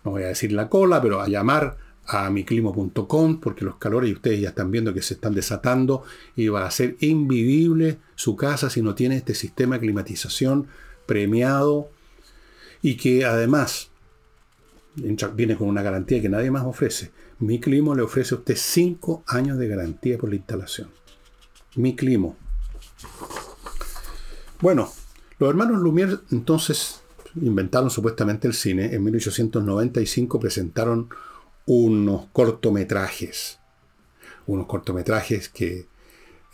[0.05, 4.13] no voy a decir la cola, pero a llamar a miclimo.com porque los calores y
[4.13, 6.03] ustedes ya están viendo que se están desatando
[6.35, 10.67] y va a ser invivible su casa si no tiene este sistema de climatización
[11.05, 11.89] premiado
[12.81, 13.89] y que además
[14.95, 17.11] viene con una garantía que nadie más ofrece.
[17.39, 20.89] Mi Climo le ofrece a usted 5 años de garantía por la instalación.
[21.75, 22.37] Mi Climo.
[24.61, 24.91] Bueno,
[25.41, 27.01] los hermanos Lumière entonces
[27.41, 28.93] inventaron supuestamente el cine.
[28.93, 31.09] En 1895 presentaron
[31.65, 33.57] unos cortometrajes.
[34.45, 35.87] Unos cortometrajes que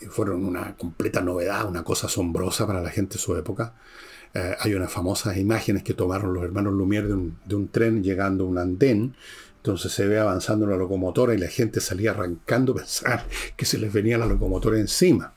[0.10, 3.74] fueron una completa novedad, una cosa asombrosa para la gente de su época.
[4.34, 7.08] Eh, hay unas famosas imágenes que tomaron los hermanos Lumière
[7.44, 9.16] de un, tren llegando a un andén.
[9.58, 13.80] Entonces se ve avanzando la locomotora y la gente salía arrancando a pensar que se
[13.80, 15.34] les venía la locomotora encima.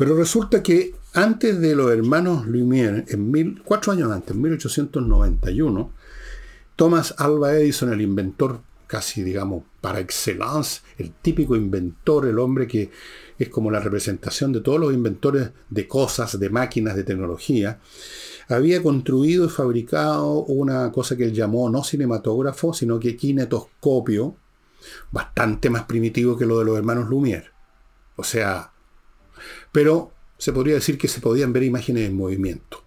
[0.00, 5.92] Pero resulta que antes de los hermanos Lumière, en cuatro años antes, en 1891,
[6.74, 12.90] Thomas Alva Edison, el inventor casi, digamos, para excelencia, el típico inventor, el hombre que
[13.38, 17.78] es como la representación de todos los inventores de cosas, de máquinas, de tecnología,
[18.48, 24.34] había construido y fabricado una cosa que él llamó no cinematógrafo, sino que kinetoscopio,
[25.12, 27.50] bastante más primitivo que lo de los hermanos Lumière.
[28.16, 28.72] O sea,
[29.72, 32.82] pero se podría decir que se podían ver imágenes en movimiento.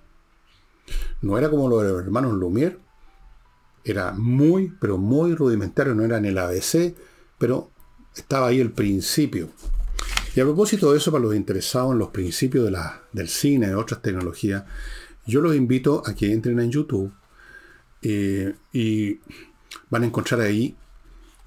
[1.22, 2.78] No era como los hermanos Lumière,
[3.86, 6.96] era muy, pero muy rudimentario, no era en el ABC,
[7.38, 7.70] pero
[8.16, 9.50] estaba ahí el principio.
[10.36, 12.78] Y a propósito de eso, para los interesados en los principios de
[13.12, 14.64] del cine, de otras tecnologías,
[15.26, 17.14] yo los invito a que entren en YouTube
[18.02, 19.20] eh, y
[19.90, 20.76] van a encontrar ahí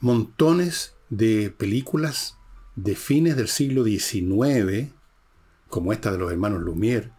[0.00, 2.36] montones de películas
[2.76, 4.92] de fines del siglo XIX,
[5.76, 7.10] como esta de los hermanos Lumière,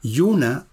[0.00, 0.68] y una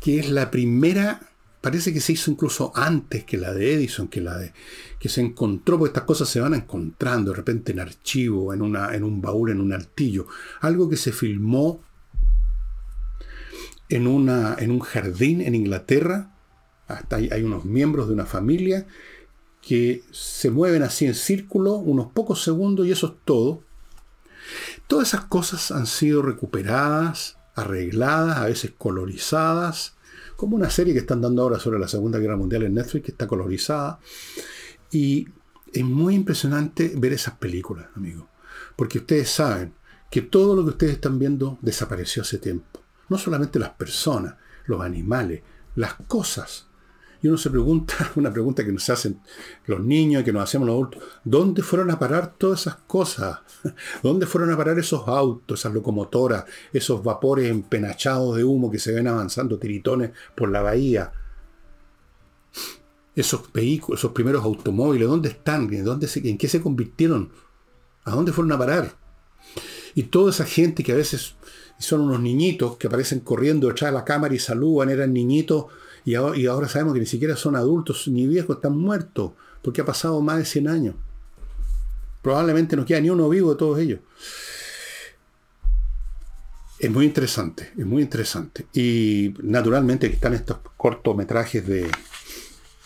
[0.00, 1.20] que es la primera
[1.60, 4.54] parece que se hizo incluso antes que la de Edison, que la de
[4.98, 8.94] que se encontró, porque estas cosas se van encontrando de repente en archivo, en, una,
[8.94, 10.26] en un baúl, en un altillo.
[10.60, 11.82] Algo que se filmó
[13.90, 16.32] en, una, en un jardín en Inglaterra.
[16.86, 18.86] Hasta hay, hay unos miembros de una familia
[19.60, 23.64] que se mueven así en círculo unos pocos segundos y eso es todo.
[24.86, 29.96] Todas esas cosas han sido recuperadas, arregladas, a veces colorizadas,
[30.36, 33.12] como una serie que están dando ahora sobre la Segunda Guerra Mundial en Netflix, que
[33.12, 33.98] está colorizada.
[34.90, 35.28] Y
[35.72, 38.26] es muy impresionante ver esas películas, amigos.
[38.76, 39.74] Porque ustedes saben
[40.10, 42.80] que todo lo que ustedes están viendo desapareció hace tiempo.
[43.08, 44.34] No solamente las personas,
[44.66, 45.42] los animales,
[45.74, 46.66] las cosas.
[47.22, 49.20] Y uno se pregunta, una pregunta que nos hacen
[49.66, 53.40] los niños y que nos hacemos los adultos, ¿dónde fueron a parar todas esas cosas?
[54.02, 58.92] ¿Dónde fueron a parar esos autos, esas locomotoras, esos vapores empenachados de humo que se
[58.92, 61.12] ven avanzando tiritones por la bahía?
[63.14, 65.68] Esos vehículos, esos primeros automóviles, ¿dónde están?
[65.84, 67.30] ¿Dónde ¿En qué se convirtieron?
[68.04, 68.94] ¿A dónde fueron a parar?
[69.94, 71.36] Y toda esa gente que a veces
[71.78, 75.66] son unos niñitos que aparecen corriendo detrás de la cámara y saludan, eran niñitos
[76.06, 80.20] y ahora, sabemos que ni siquiera son adultos ni viejos, están muertos, porque ha pasado
[80.22, 80.94] más de 100 años.
[82.22, 83.98] Probablemente no queda ni uno vivo de todos ellos.
[86.78, 88.66] Es muy interesante, es muy interesante.
[88.72, 91.90] Y naturalmente están estos cortometrajes de,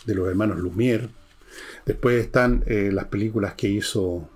[0.06, 1.10] de los hermanos Lumière.
[1.84, 4.30] Después están eh, las películas que hizo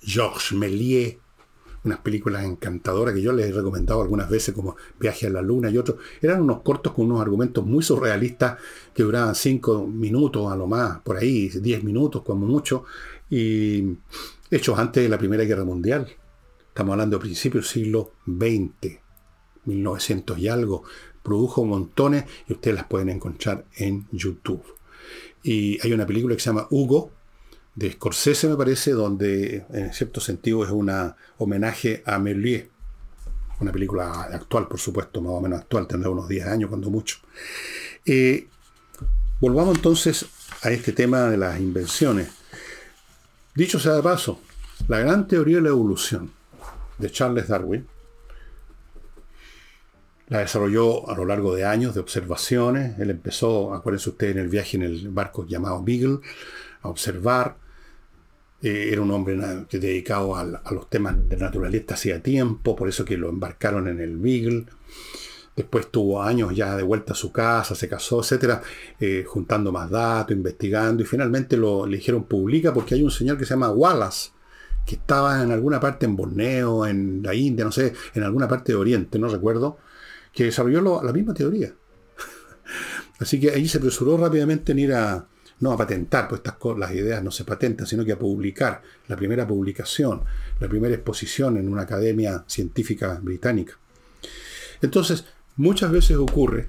[0.00, 1.16] Georges Méliès,
[1.84, 5.70] unas películas encantadoras que yo les he recomendado algunas veces como Viaje a la Luna
[5.70, 5.98] y otros.
[6.20, 8.58] Eran unos cortos con unos argumentos muy surrealistas
[8.94, 12.84] que duraban 5 minutos a lo más, por ahí, 10 minutos como mucho,
[13.30, 13.96] y
[14.50, 16.08] hechos antes de la Primera Guerra Mundial.
[16.68, 18.98] Estamos hablando de principios del siglo XX,
[19.64, 20.84] 1900 y algo.
[21.22, 24.62] Produjo montones y ustedes las pueden encontrar en YouTube.
[25.42, 27.12] Y hay una película que se llama Hugo,
[27.80, 30.92] de Scorsese, me parece, donde en cierto sentido es un
[31.38, 32.68] homenaje a Merlier.
[33.58, 37.16] Una película actual, por supuesto, más o menos actual, tendrá unos 10 años, cuando mucho.
[38.04, 38.48] Eh,
[39.40, 40.26] volvamos entonces
[40.60, 42.28] a este tema de las invenciones.
[43.54, 44.42] Dicho sea de paso,
[44.86, 46.30] la gran teoría de la evolución
[46.98, 47.86] de Charles Darwin
[50.28, 52.98] La desarrolló a lo largo de años de observaciones.
[52.98, 56.18] Él empezó, acuérdense ustedes, en el viaje en el barco llamado Beagle,
[56.82, 57.59] a observar.
[58.62, 59.36] Eh, era un hombre
[59.70, 64.18] dedicado a, los temas de naturalista hacía tiempo, por eso que lo embarcaron en el
[64.18, 64.66] Beagle.
[65.56, 68.62] Después tuvo años ya de vuelta a su casa, se casó, etcétera,
[68.98, 73.44] eh, juntando más datos, investigando, y finalmente lo eligieron publica porque hay un señor que
[73.44, 74.30] se llama Wallace,
[74.86, 78.72] que estaba en alguna parte en Borneo, en la India, no sé, en alguna parte
[78.72, 79.78] de Oriente, no recuerdo,
[80.32, 81.74] que desarrolló la misma teoría.
[83.18, 85.26] Así que ahí se apresuró rápidamente en ir a,
[85.60, 89.16] no a patentar, pues estas las ideas no se patentan, sino que a publicar la
[89.16, 90.22] primera publicación,
[90.58, 93.78] la primera exposición en una academia científica británica.
[94.82, 96.68] Entonces, muchas veces ocurre,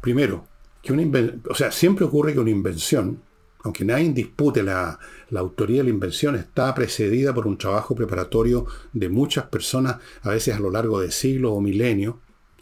[0.00, 0.46] primero,
[0.82, 1.02] que una
[1.50, 3.20] o sea, siempre ocurre que una invención,
[3.64, 4.98] aunque nadie dispute la,
[5.30, 10.30] la autoría de la invención, está precedida por un trabajo preparatorio de muchas personas, a
[10.30, 12.14] veces a lo largo de siglos o milenios,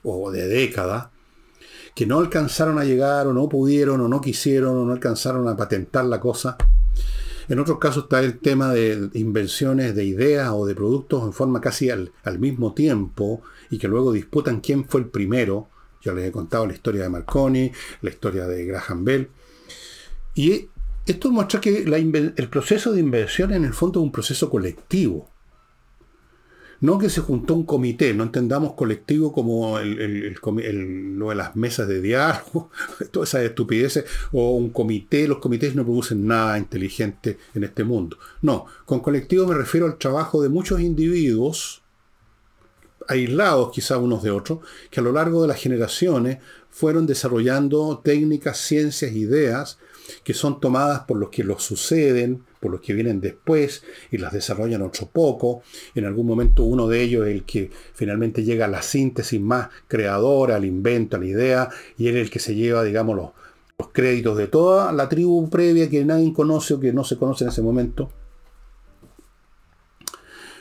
[0.02, 1.08] o de décadas,
[1.96, 5.56] que no alcanzaron a llegar o no pudieron o no quisieron o no alcanzaron a
[5.56, 6.58] patentar la cosa.
[7.48, 11.58] En otros casos está el tema de invenciones de ideas o de productos en forma
[11.62, 13.40] casi al, al mismo tiempo
[13.70, 15.70] y que luego disputan quién fue el primero.
[16.02, 17.72] Yo les he contado la historia de Marconi,
[18.02, 19.30] la historia de Graham Bell.
[20.34, 20.68] Y
[21.06, 25.30] esto muestra que el proceso de invención en el fondo es un proceso colectivo.
[26.80, 30.34] No que se juntó un comité, no entendamos colectivo como el,
[31.18, 32.70] lo de las mesas de diálogo,
[33.10, 38.18] todas esas estupideces, o un comité, los comités no producen nada inteligente en este mundo.
[38.42, 41.82] No, con colectivo me refiero al trabajo de muchos individuos,
[43.08, 46.38] aislados quizá unos de otros, que a lo largo de las generaciones
[46.70, 49.78] fueron desarrollando técnicas, ciencias, ideas,
[50.22, 54.32] que son tomadas por los que los suceden, por los que vienen después y las
[54.32, 55.62] desarrollan otro poco.
[55.94, 59.68] En algún momento uno de ellos es el que finalmente llega a la síntesis más
[59.88, 63.30] creadora, al invento, a la idea, y es el que se lleva, digamos, los,
[63.78, 67.44] los créditos de toda la tribu previa que nadie conoce o que no se conoce
[67.44, 68.10] en ese momento.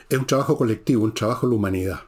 [0.10, 2.00] Es un trabajo colectivo, un trabajo de la humanidad.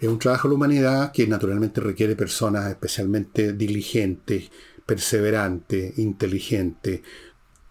[0.00, 4.50] Es un trabajo de la humanidad que naturalmente requiere personas especialmente diligentes,
[4.84, 7.02] perseverante, inteligente,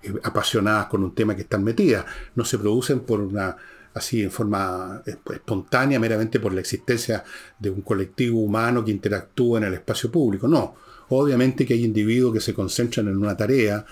[0.01, 2.05] eh, apasionadas con un tema que están metidas.
[2.36, 3.55] No se producen por una
[3.93, 7.24] así en forma espontánea, meramente por la existencia
[7.59, 10.47] de un colectivo humano que interactúa en el espacio público.
[10.47, 10.76] No.
[11.09, 13.86] Obviamente que hay individuos que se concentran en una tarea,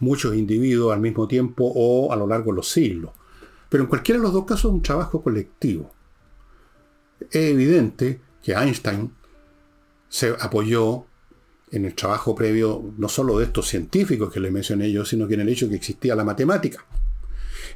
[0.00, 3.12] muchos individuos al mismo tiempo o a lo largo de los siglos.
[3.68, 5.95] Pero en cualquiera de los dos casos es un trabajo colectivo.
[7.20, 9.12] Es evidente que Einstein
[10.08, 11.06] se apoyó
[11.70, 15.34] en el trabajo previo, no solo de estos científicos que les mencioné yo, sino que
[15.34, 16.84] en el hecho que existía la matemática,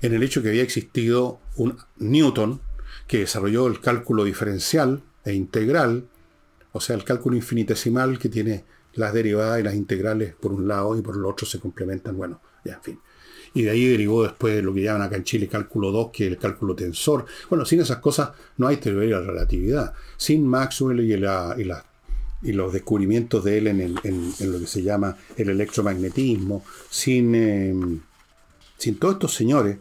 [0.00, 2.60] en el hecho que había existido un Newton
[3.06, 6.08] que desarrolló el cálculo diferencial e integral,
[6.72, 8.64] o sea, el cálculo infinitesimal que tiene
[8.94, 12.40] las derivadas y las integrales por un lado y por el otro se complementan, bueno,
[12.64, 13.00] ya, en fin.
[13.52, 16.32] Y de ahí derivó después lo que llaman acá en Chile cálculo 2, que es
[16.32, 17.26] el cálculo tensor.
[17.48, 19.94] Bueno, sin esas cosas no hay teoría de la relatividad.
[20.16, 21.56] Sin Maxwell y, la,
[22.42, 28.00] y los descubrimientos de él en, lo que se llama el electromagnetismo, sin, em,
[28.78, 29.78] sin todos estos señores,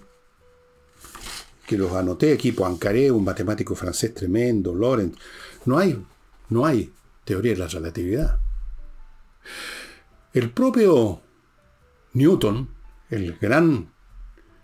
[1.68, 5.20] que los anoté aquí, Poincaré, un matemático francés tremendo, Lorentz,
[5.66, 6.04] no hay,
[6.50, 6.92] no hay
[7.24, 8.40] teoría de la relatividad.
[10.34, 11.22] El propio
[12.14, 12.70] Newton,
[13.10, 13.92] el gran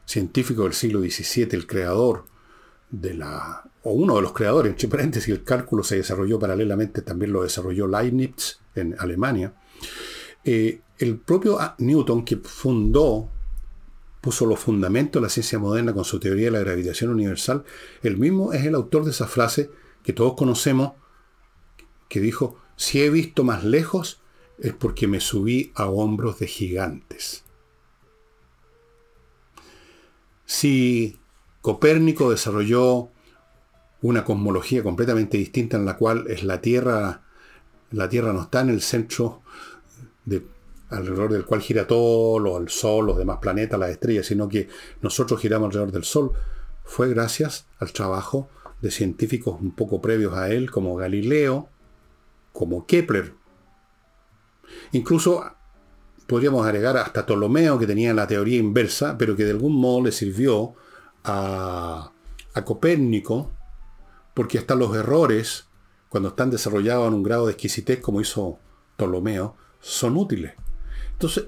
[0.05, 2.25] científico del siglo XVII, el creador
[2.89, 7.33] de la, o uno de los creadores, entre paréntesis, el cálculo se desarrolló paralelamente, también
[7.33, 9.53] lo desarrolló Leibniz en Alemania.
[10.43, 13.31] Eh, el propio Newton, que fundó,
[14.21, 17.63] puso los fundamentos de la ciencia moderna con su teoría de la gravitación universal,
[18.01, 19.69] el mismo es el autor de esa frase
[20.03, 20.93] que todos conocemos,
[22.07, 24.21] que dijo, si he visto más lejos
[24.59, 27.44] es porque me subí a hombros de gigantes.
[30.45, 31.17] Si
[31.61, 33.09] Copérnico desarrolló
[34.01, 37.21] una cosmología completamente distinta en la cual es la Tierra,
[37.91, 39.41] la Tierra no está en el centro
[40.25, 40.45] de,
[40.89, 44.69] alrededor del cual gira todo, el Sol, los demás planetas, las estrellas, sino que
[45.01, 46.31] nosotros giramos alrededor del Sol.
[46.83, 48.49] Fue gracias al trabajo
[48.81, 51.69] de científicos un poco previos a él, como Galileo,
[52.53, 53.33] como Kepler.
[54.91, 55.54] Incluso
[56.27, 60.11] podríamos agregar hasta Ptolomeo, que tenía la teoría inversa, pero que de algún modo le
[60.11, 60.73] sirvió
[61.23, 62.11] a,
[62.63, 63.51] Copérnico,
[64.33, 65.65] porque hasta los errores,
[66.07, 68.59] cuando están desarrollados en un grado de exquisitez como hizo
[68.95, 70.53] Ptolomeo, son útiles.
[71.11, 71.45] Entonces,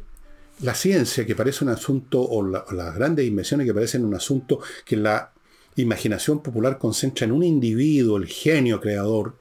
[0.62, 4.98] la ciencia que parece un asunto, o, las grandes invenciones que parecen un asunto que
[4.98, 5.32] la
[5.76, 9.36] imaginación popular concentra en un individuo, el genio creador,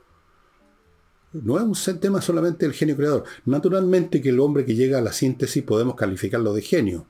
[1.43, 3.25] no es un tema solamente del genio creador.
[3.45, 7.07] Naturalmente que el hombre que llega a la síntesis podemos calificarlo de genio.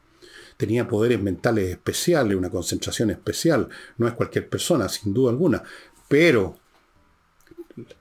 [0.57, 3.69] Tenía poderes mentales especiales, una concentración especial.
[3.99, 5.63] No es cualquier persona, sin duda alguna.
[6.09, 6.57] Pero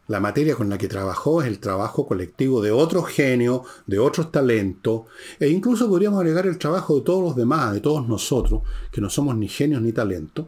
[0.08, 4.32] la materia con la que trabajó es el trabajo colectivo de otros genios, de otros
[4.32, 5.04] talentos,
[5.40, 8.62] e incluso podríamos agregar el trabajo de todos los demás, de todos nosotros,
[8.92, 10.48] que no somos ni genios ni talentos,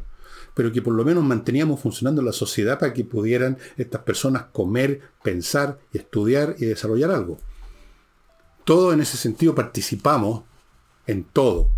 [0.58, 5.02] pero que por lo menos manteníamos funcionando la sociedad para que pudieran estas personas comer,
[5.24, 7.38] pensar estudiar y desarrollar algo.
[8.66, 10.46] Todo en ese sentido participamos
[11.06, 11.70] en todo,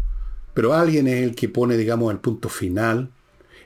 [0.53, 3.11] pero alguien es el que pone, digamos, el punto final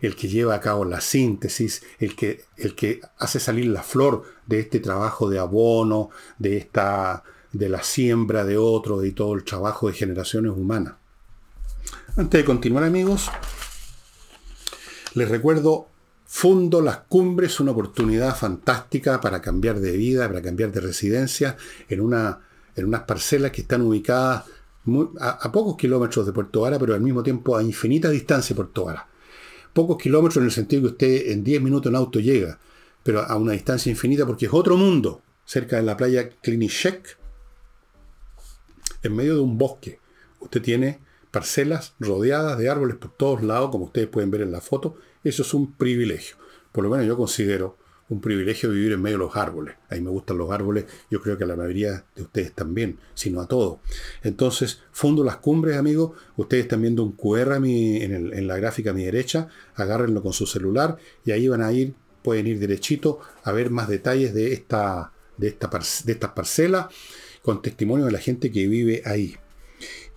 [0.01, 4.23] el que lleva a cabo la síntesis, el que, el que hace salir la flor
[4.47, 6.09] de este trabajo de abono,
[6.39, 10.95] de, esta, de la siembra de otro, y todo el trabajo de generaciones humanas.
[12.17, 13.29] Antes de continuar amigos,
[15.15, 15.87] les recuerdo,
[16.25, 21.57] Fundo Las Cumbres, una oportunidad fantástica para cambiar de vida, para cambiar de residencia
[21.89, 22.39] en, una,
[22.75, 24.45] en unas parcelas que están ubicadas
[25.19, 28.85] a, pocos kilómetros de Puerto Vara, pero al mismo tiempo a infinita distancia de Puerto
[28.85, 29.07] Vara
[29.73, 32.59] pocos kilómetros en el sentido que usted en 10 minutos en auto llega,
[33.03, 37.17] pero a una distancia infinita porque es otro mundo, cerca de la playa Klinichek,
[39.01, 39.99] en medio de un bosque.
[40.39, 40.99] Usted tiene
[41.33, 44.97] parcelas rodeadas de árboles por todos lados, como ustedes pueden ver en la foto.
[45.23, 46.35] Eso es un privilegio.
[46.71, 47.75] Por lo menos yo considero
[48.07, 49.73] un privilegio vivir en medio de los árboles.
[49.89, 52.99] A mí me gustan los árboles, yo creo que a la mayoría de ustedes también,
[53.15, 53.79] sino a todos.
[54.21, 59.03] Entonces, Fundo Las Cumbres, amigos, ustedes están viendo un QR en, la gráfica a mi
[59.03, 63.71] derecha, agárrenlo con su celular y ahí van a ir, pueden ir derechito a ver
[63.71, 65.67] más detalles de, esta, de, esta,
[66.05, 66.93] de estas parcelas
[67.41, 69.35] con testimonio de la gente que vive ahí.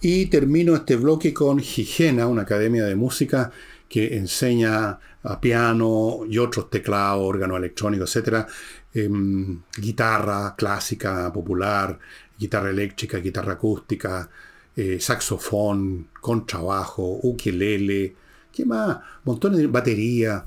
[0.00, 3.50] Y termino este bloque con Higiena, una academia de música
[3.88, 8.46] que enseña a piano y otros teclados, órgano electrónico, etc.
[8.92, 11.98] Em, guitarra clásica, popular,
[12.38, 14.28] guitarra eléctrica, guitarra acústica,
[14.76, 18.14] eh, saxofón, contrabajo, ukelele,
[18.52, 18.98] ¿qué más?
[19.24, 20.44] Montones de batería,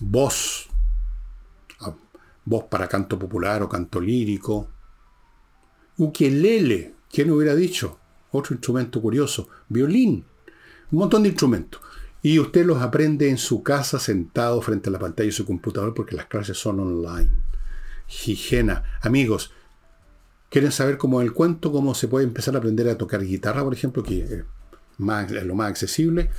[0.00, 0.68] voz,
[1.80, 1.94] ah,
[2.44, 4.68] voz para canto popular o canto lírico,
[5.98, 8.00] ukelele, ¿quién hubiera dicho?
[8.32, 10.24] Otro instrumento curioso, violín,
[10.90, 11.80] un montón de instrumentos.
[12.22, 15.92] Y usted los aprende en su casa sentado frente a la pantalla de su computador
[15.92, 17.30] porque las clases son online.
[18.08, 18.84] Higiena.
[19.00, 19.52] Amigos,
[20.48, 23.74] ¿quieren saber cómo el cuento, cómo se puede empezar a aprender a tocar guitarra, por
[23.74, 24.44] ejemplo, que es,
[24.98, 26.30] más, lo más accesible?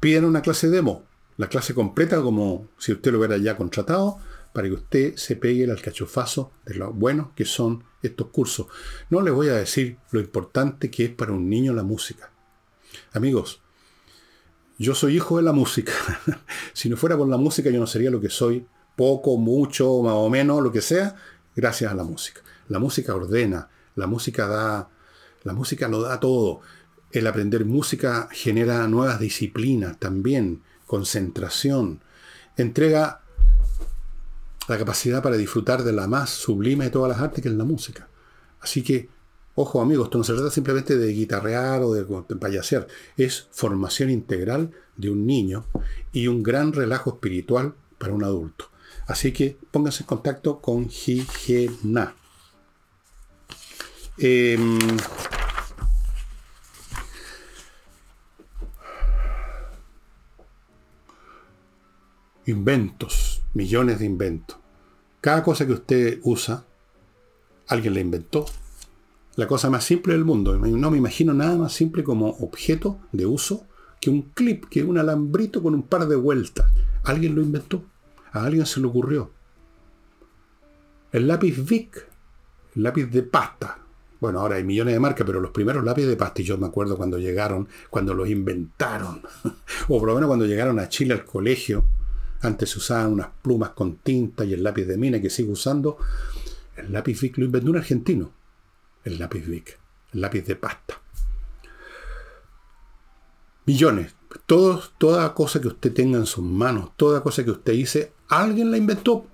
[0.00, 1.04] Piden una clase demo,
[1.36, 4.18] la clase completa como si usted lo hubiera ya contratado,
[4.54, 8.68] para que usted se pegue el alcachofazo de lo buenos que son estos cursos.
[9.10, 12.30] No les voy a decir lo importante que es para un niño la música.
[13.12, 13.60] Amigos,
[14.78, 15.92] yo soy hijo de la música.
[16.72, 20.14] si no fuera por la música yo no sería lo que soy, poco, mucho, más
[20.14, 21.16] o menos, lo que sea,
[21.56, 22.40] gracias a la música.
[22.68, 24.88] La música ordena, la música da,
[25.42, 26.60] la música lo da todo.
[27.10, 32.04] El aprender música genera nuevas disciplinas también, concentración,
[32.56, 33.23] entrega
[34.68, 37.64] la capacidad para disfrutar de la más sublime de todas las artes que es la
[37.64, 38.08] música.
[38.60, 39.08] Así que
[39.56, 42.04] Ojo amigos, esto no se trata simplemente de guitarrear o de,
[42.36, 45.64] payasear, es formación integral de un niño
[46.12, 48.70] y un gran relajo espiritual para un adulto.
[49.06, 52.16] Así que pónganse en contacto con Higena.
[54.18, 54.78] Em,
[62.46, 64.58] inventos, millones de inventos.
[65.20, 66.64] Cada cosa que usted usa,
[67.68, 68.46] alguien la inventó
[69.36, 70.56] la cosa más simple del mundo.
[70.56, 73.66] No me imagino nada más simple como objeto de uso
[74.00, 76.66] que un clip, que un alambrito con un par de vueltas.
[77.02, 77.82] Alguien lo inventó.
[78.32, 79.30] A alguien se le ocurrió.
[81.12, 82.06] El lápiz Vic,
[82.76, 83.78] el lápiz de pasta.
[84.20, 86.66] Bueno, ahora hay millones de marcas, pero los primeros lápices de pasta, y yo me
[86.66, 89.22] acuerdo cuando llegaron, cuando los inventaron,
[89.88, 91.84] o por lo menos cuando llegaron a Chile al colegio,
[92.44, 95.98] antes se usaban unas plumas con tinta y el lápiz de mina que sigue usando,
[96.76, 98.32] el lápiz Vic lo inventó un argentino
[99.04, 99.78] el lápiz Bic,
[100.12, 101.00] el lápiz de pasta.
[103.66, 104.14] Millones.
[104.46, 108.76] toda cosa que usted tenga en sus manos, toda cosa que usted dice, alguien la
[108.76, 109.26] inventó.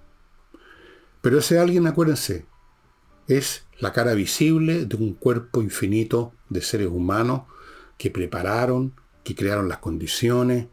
[1.21, 2.47] Pero ese alguien, acuérdense,
[3.27, 7.43] es la cara visible de un cuerpo infinito de seres humanos
[7.97, 8.95] que prepararon,
[9.25, 10.67] que crearon las condiciones,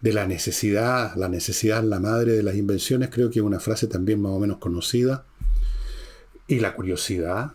[0.00, 3.86] de la necesidad, la necesidad la madre de las invenciones, creo que es una frase
[3.86, 5.26] también más o menos conocida,
[6.46, 7.52] y la curiosidad,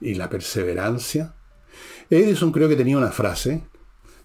[0.00, 1.34] y la perseverancia.
[2.10, 3.64] Edison creo que tenía una frase,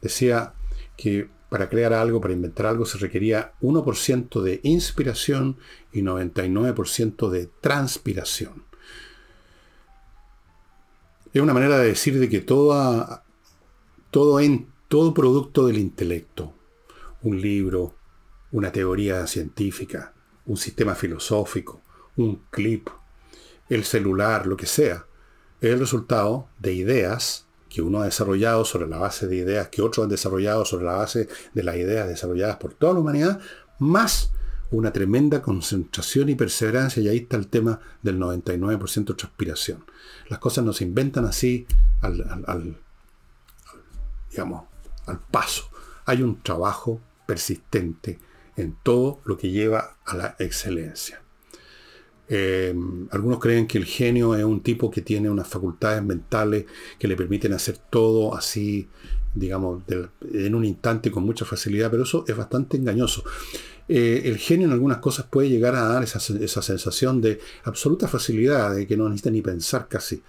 [0.01, 0.53] decía
[0.95, 5.57] que para crear algo, para inventar algo, se requería 1% de inspiración
[5.93, 8.65] y 99% de transpiración.
[11.34, 13.21] Es una manera de decir de que todo,
[14.39, 16.53] en, todo producto del intelecto,
[17.28, 17.93] un libro,
[18.51, 20.13] una teoría científica,
[20.45, 21.82] un sistema filosófico,
[22.15, 22.88] un clip,
[23.67, 25.05] el celular, lo que sea,
[25.59, 29.82] es el resultado de ideas que uno ha desarrollado sobre la base de ideas que
[29.82, 33.41] otros han desarrollado sobre la base de las ideas desarrolladas por toda la humanidad,
[33.78, 34.32] más
[34.71, 39.84] una tremenda concentración y perseverancia, y ahí está el tema del 99% de transpiración.
[40.30, 41.67] Las cosas no se inventan así
[42.01, 42.78] al,
[44.32, 44.63] digamos,
[45.05, 45.69] al paso.
[46.05, 48.19] Hay un trabajo persistente
[48.55, 51.21] en todo lo que lleva a la excelencia.
[52.30, 52.75] Eh,
[53.11, 56.65] algunos creen que el genio es un tipo que tiene unas facultades mentales
[56.99, 58.89] que le permiten hacer todo así,
[59.34, 59.84] digamos,
[60.34, 63.23] en un instante con mucha facilidad, pero eso es bastante engañoso.
[63.88, 68.75] Eh, el genio en algunas cosas puede llegar a dar esa, sensación de absoluta facilidad,
[68.75, 70.21] de que no necesita ni pensar casi.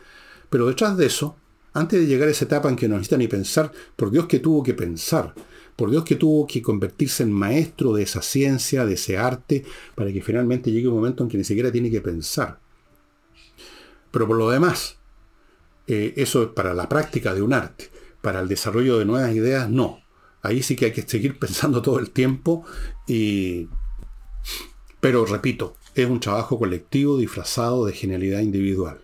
[0.49, 1.37] Pero detrás de eso,
[1.73, 4.39] antes de llegar a esa etapa en que no necesita ni pensar, por Dios que
[4.39, 5.35] tuvo que pensar,
[5.79, 9.65] por Dios que tuvo que convertirse en maestro de esa ciencia, de ese arte,
[9.95, 12.59] para que finalmente llegue un momento en que ni siquiera tiene que pensar.
[14.11, 14.97] Pero por lo demás,
[15.87, 17.93] eh, eso es para la práctica de un arte.
[18.23, 20.01] Para el desarrollo de nuevas ideas, no.
[20.43, 22.65] Ahí sí que hay que seguir pensando todo el tiempo
[23.07, 23.69] y...
[24.99, 29.01] Pero repito, es un trabajo colectivo disfrazado de genialidad individual.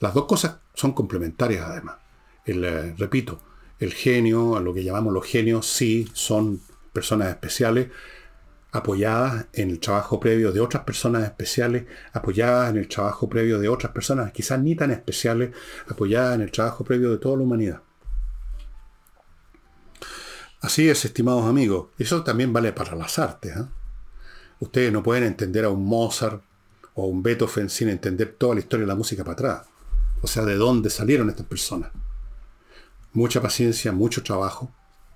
[0.00, 1.98] Las dos cosas son complementarias además.
[2.44, 3.40] El, eh, repito,
[3.84, 6.60] el genio, a lo que llamamos los genios, sí son
[6.92, 7.88] personas especiales,
[8.72, 13.68] apoyadas en el trabajo previo de otras personas especiales, apoyadas en el trabajo previo de
[13.68, 15.50] otras personas, quizás ni tan especiales,
[15.88, 17.82] apoyadas en el trabajo previo de toda la humanidad.
[20.60, 21.88] Así es, estimados amigos.
[21.98, 23.54] Eso también vale para las artes.
[23.56, 23.64] ¿eh?
[24.60, 26.42] Ustedes no pueden entender a un Mozart
[26.94, 29.66] o a un Beethoven sin entender toda la historia de la música para atrás.
[30.22, 31.92] O sea, de dónde salieron estas personas.
[33.14, 34.72] Mucha paciencia, mucho trabajo.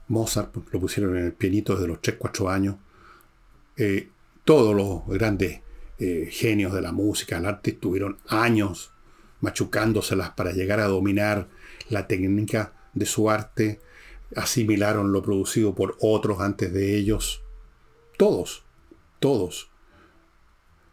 [0.08, 2.76] Mozart lo pusieron en el pianito desde los 3, 4 años.
[3.76, 4.08] Eh,
[4.44, 5.60] todos los grandes
[5.98, 8.92] eh, genios de la música, del arte, estuvieron años
[9.40, 11.48] machucándoselas para llegar a dominar
[11.90, 13.80] la técnica de su arte
[14.36, 17.42] asimilaron lo producido por otros antes de ellos.
[18.16, 18.64] Todos,
[19.18, 19.70] todos.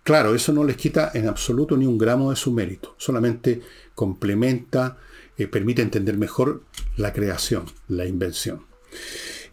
[0.04, 3.62] Claro, eso no les quita en absoluto ni un gramo de su mérito, solamente
[3.96, 4.98] complementa,
[5.38, 6.64] eh, permite entender mejor
[6.98, 8.66] la creación, la invención.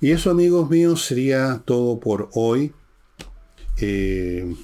[0.00, 2.72] Y eso, amigos míos, sería todo por hoy.
[3.78, 4.54] Eh,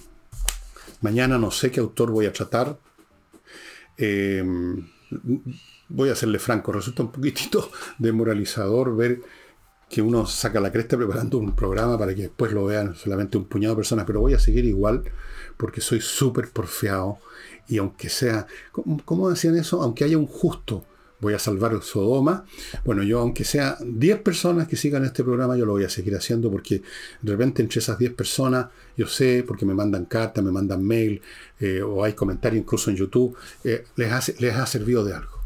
[1.00, 2.78] mañana no sé qué autor voy a tratar.
[3.96, 4.44] Eh,
[5.88, 9.20] voy a serle franco, resulta un poquitito demoralizador ver
[9.88, 13.46] que uno saca la cresta preparando un programa para que después lo vean solamente un
[13.46, 15.02] puñado de personas, pero voy a seguir igual
[15.56, 17.18] porque soy súper porfiado
[17.66, 19.82] y aunque sea, ¿cómo, decían eso?
[19.82, 20.84] Aunque haya un justo,
[21.20, 22.44] voy a salvar Sodoma.
[22.84, 26.14] Bueno, yo aunque sea 10 personas que sigan este programa, yo lo voy a seguir
[26.14, 26.82] haciendo porque
[27.22, 28.66] de repente entre esas 10 personas,
[28.96, 31.20] yo sé, porque me mandan cartas, me mandan mail
[31.60, 35.38] eh, o hay comentarios incluso en YouTube, eh, les, les ha servido de algo.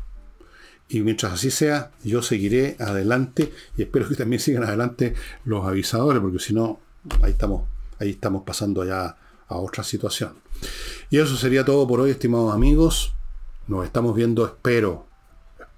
[0.88, 5.14] Y mientras así sea, yo seguiré adelante y espero que también sigan adelante
[5.44, 6.80] los avisadores, porque si no,
[7.22, 7.62] ahí estamos,
[7.98, 9.16] ahí estamos pasando ya
[9.48, 10.34] a otra situación.
[11.08, 13.14] Y eso sería todo por hoy, estimados amigos.
[13.68, 15.06] Nos estamos viendo, espero,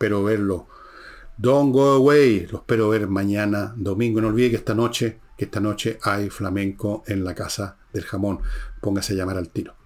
[0.05, 0.67] espero verlo.
[1.39, 4.21] Don't go away, lo espero ver mañana, domingo.
[4.21, 8.41] No olvide que esta noche, que esta noche hay flamenco en la casa del jamón.
[8.83, 9.84] Póngase a llamar al tiro.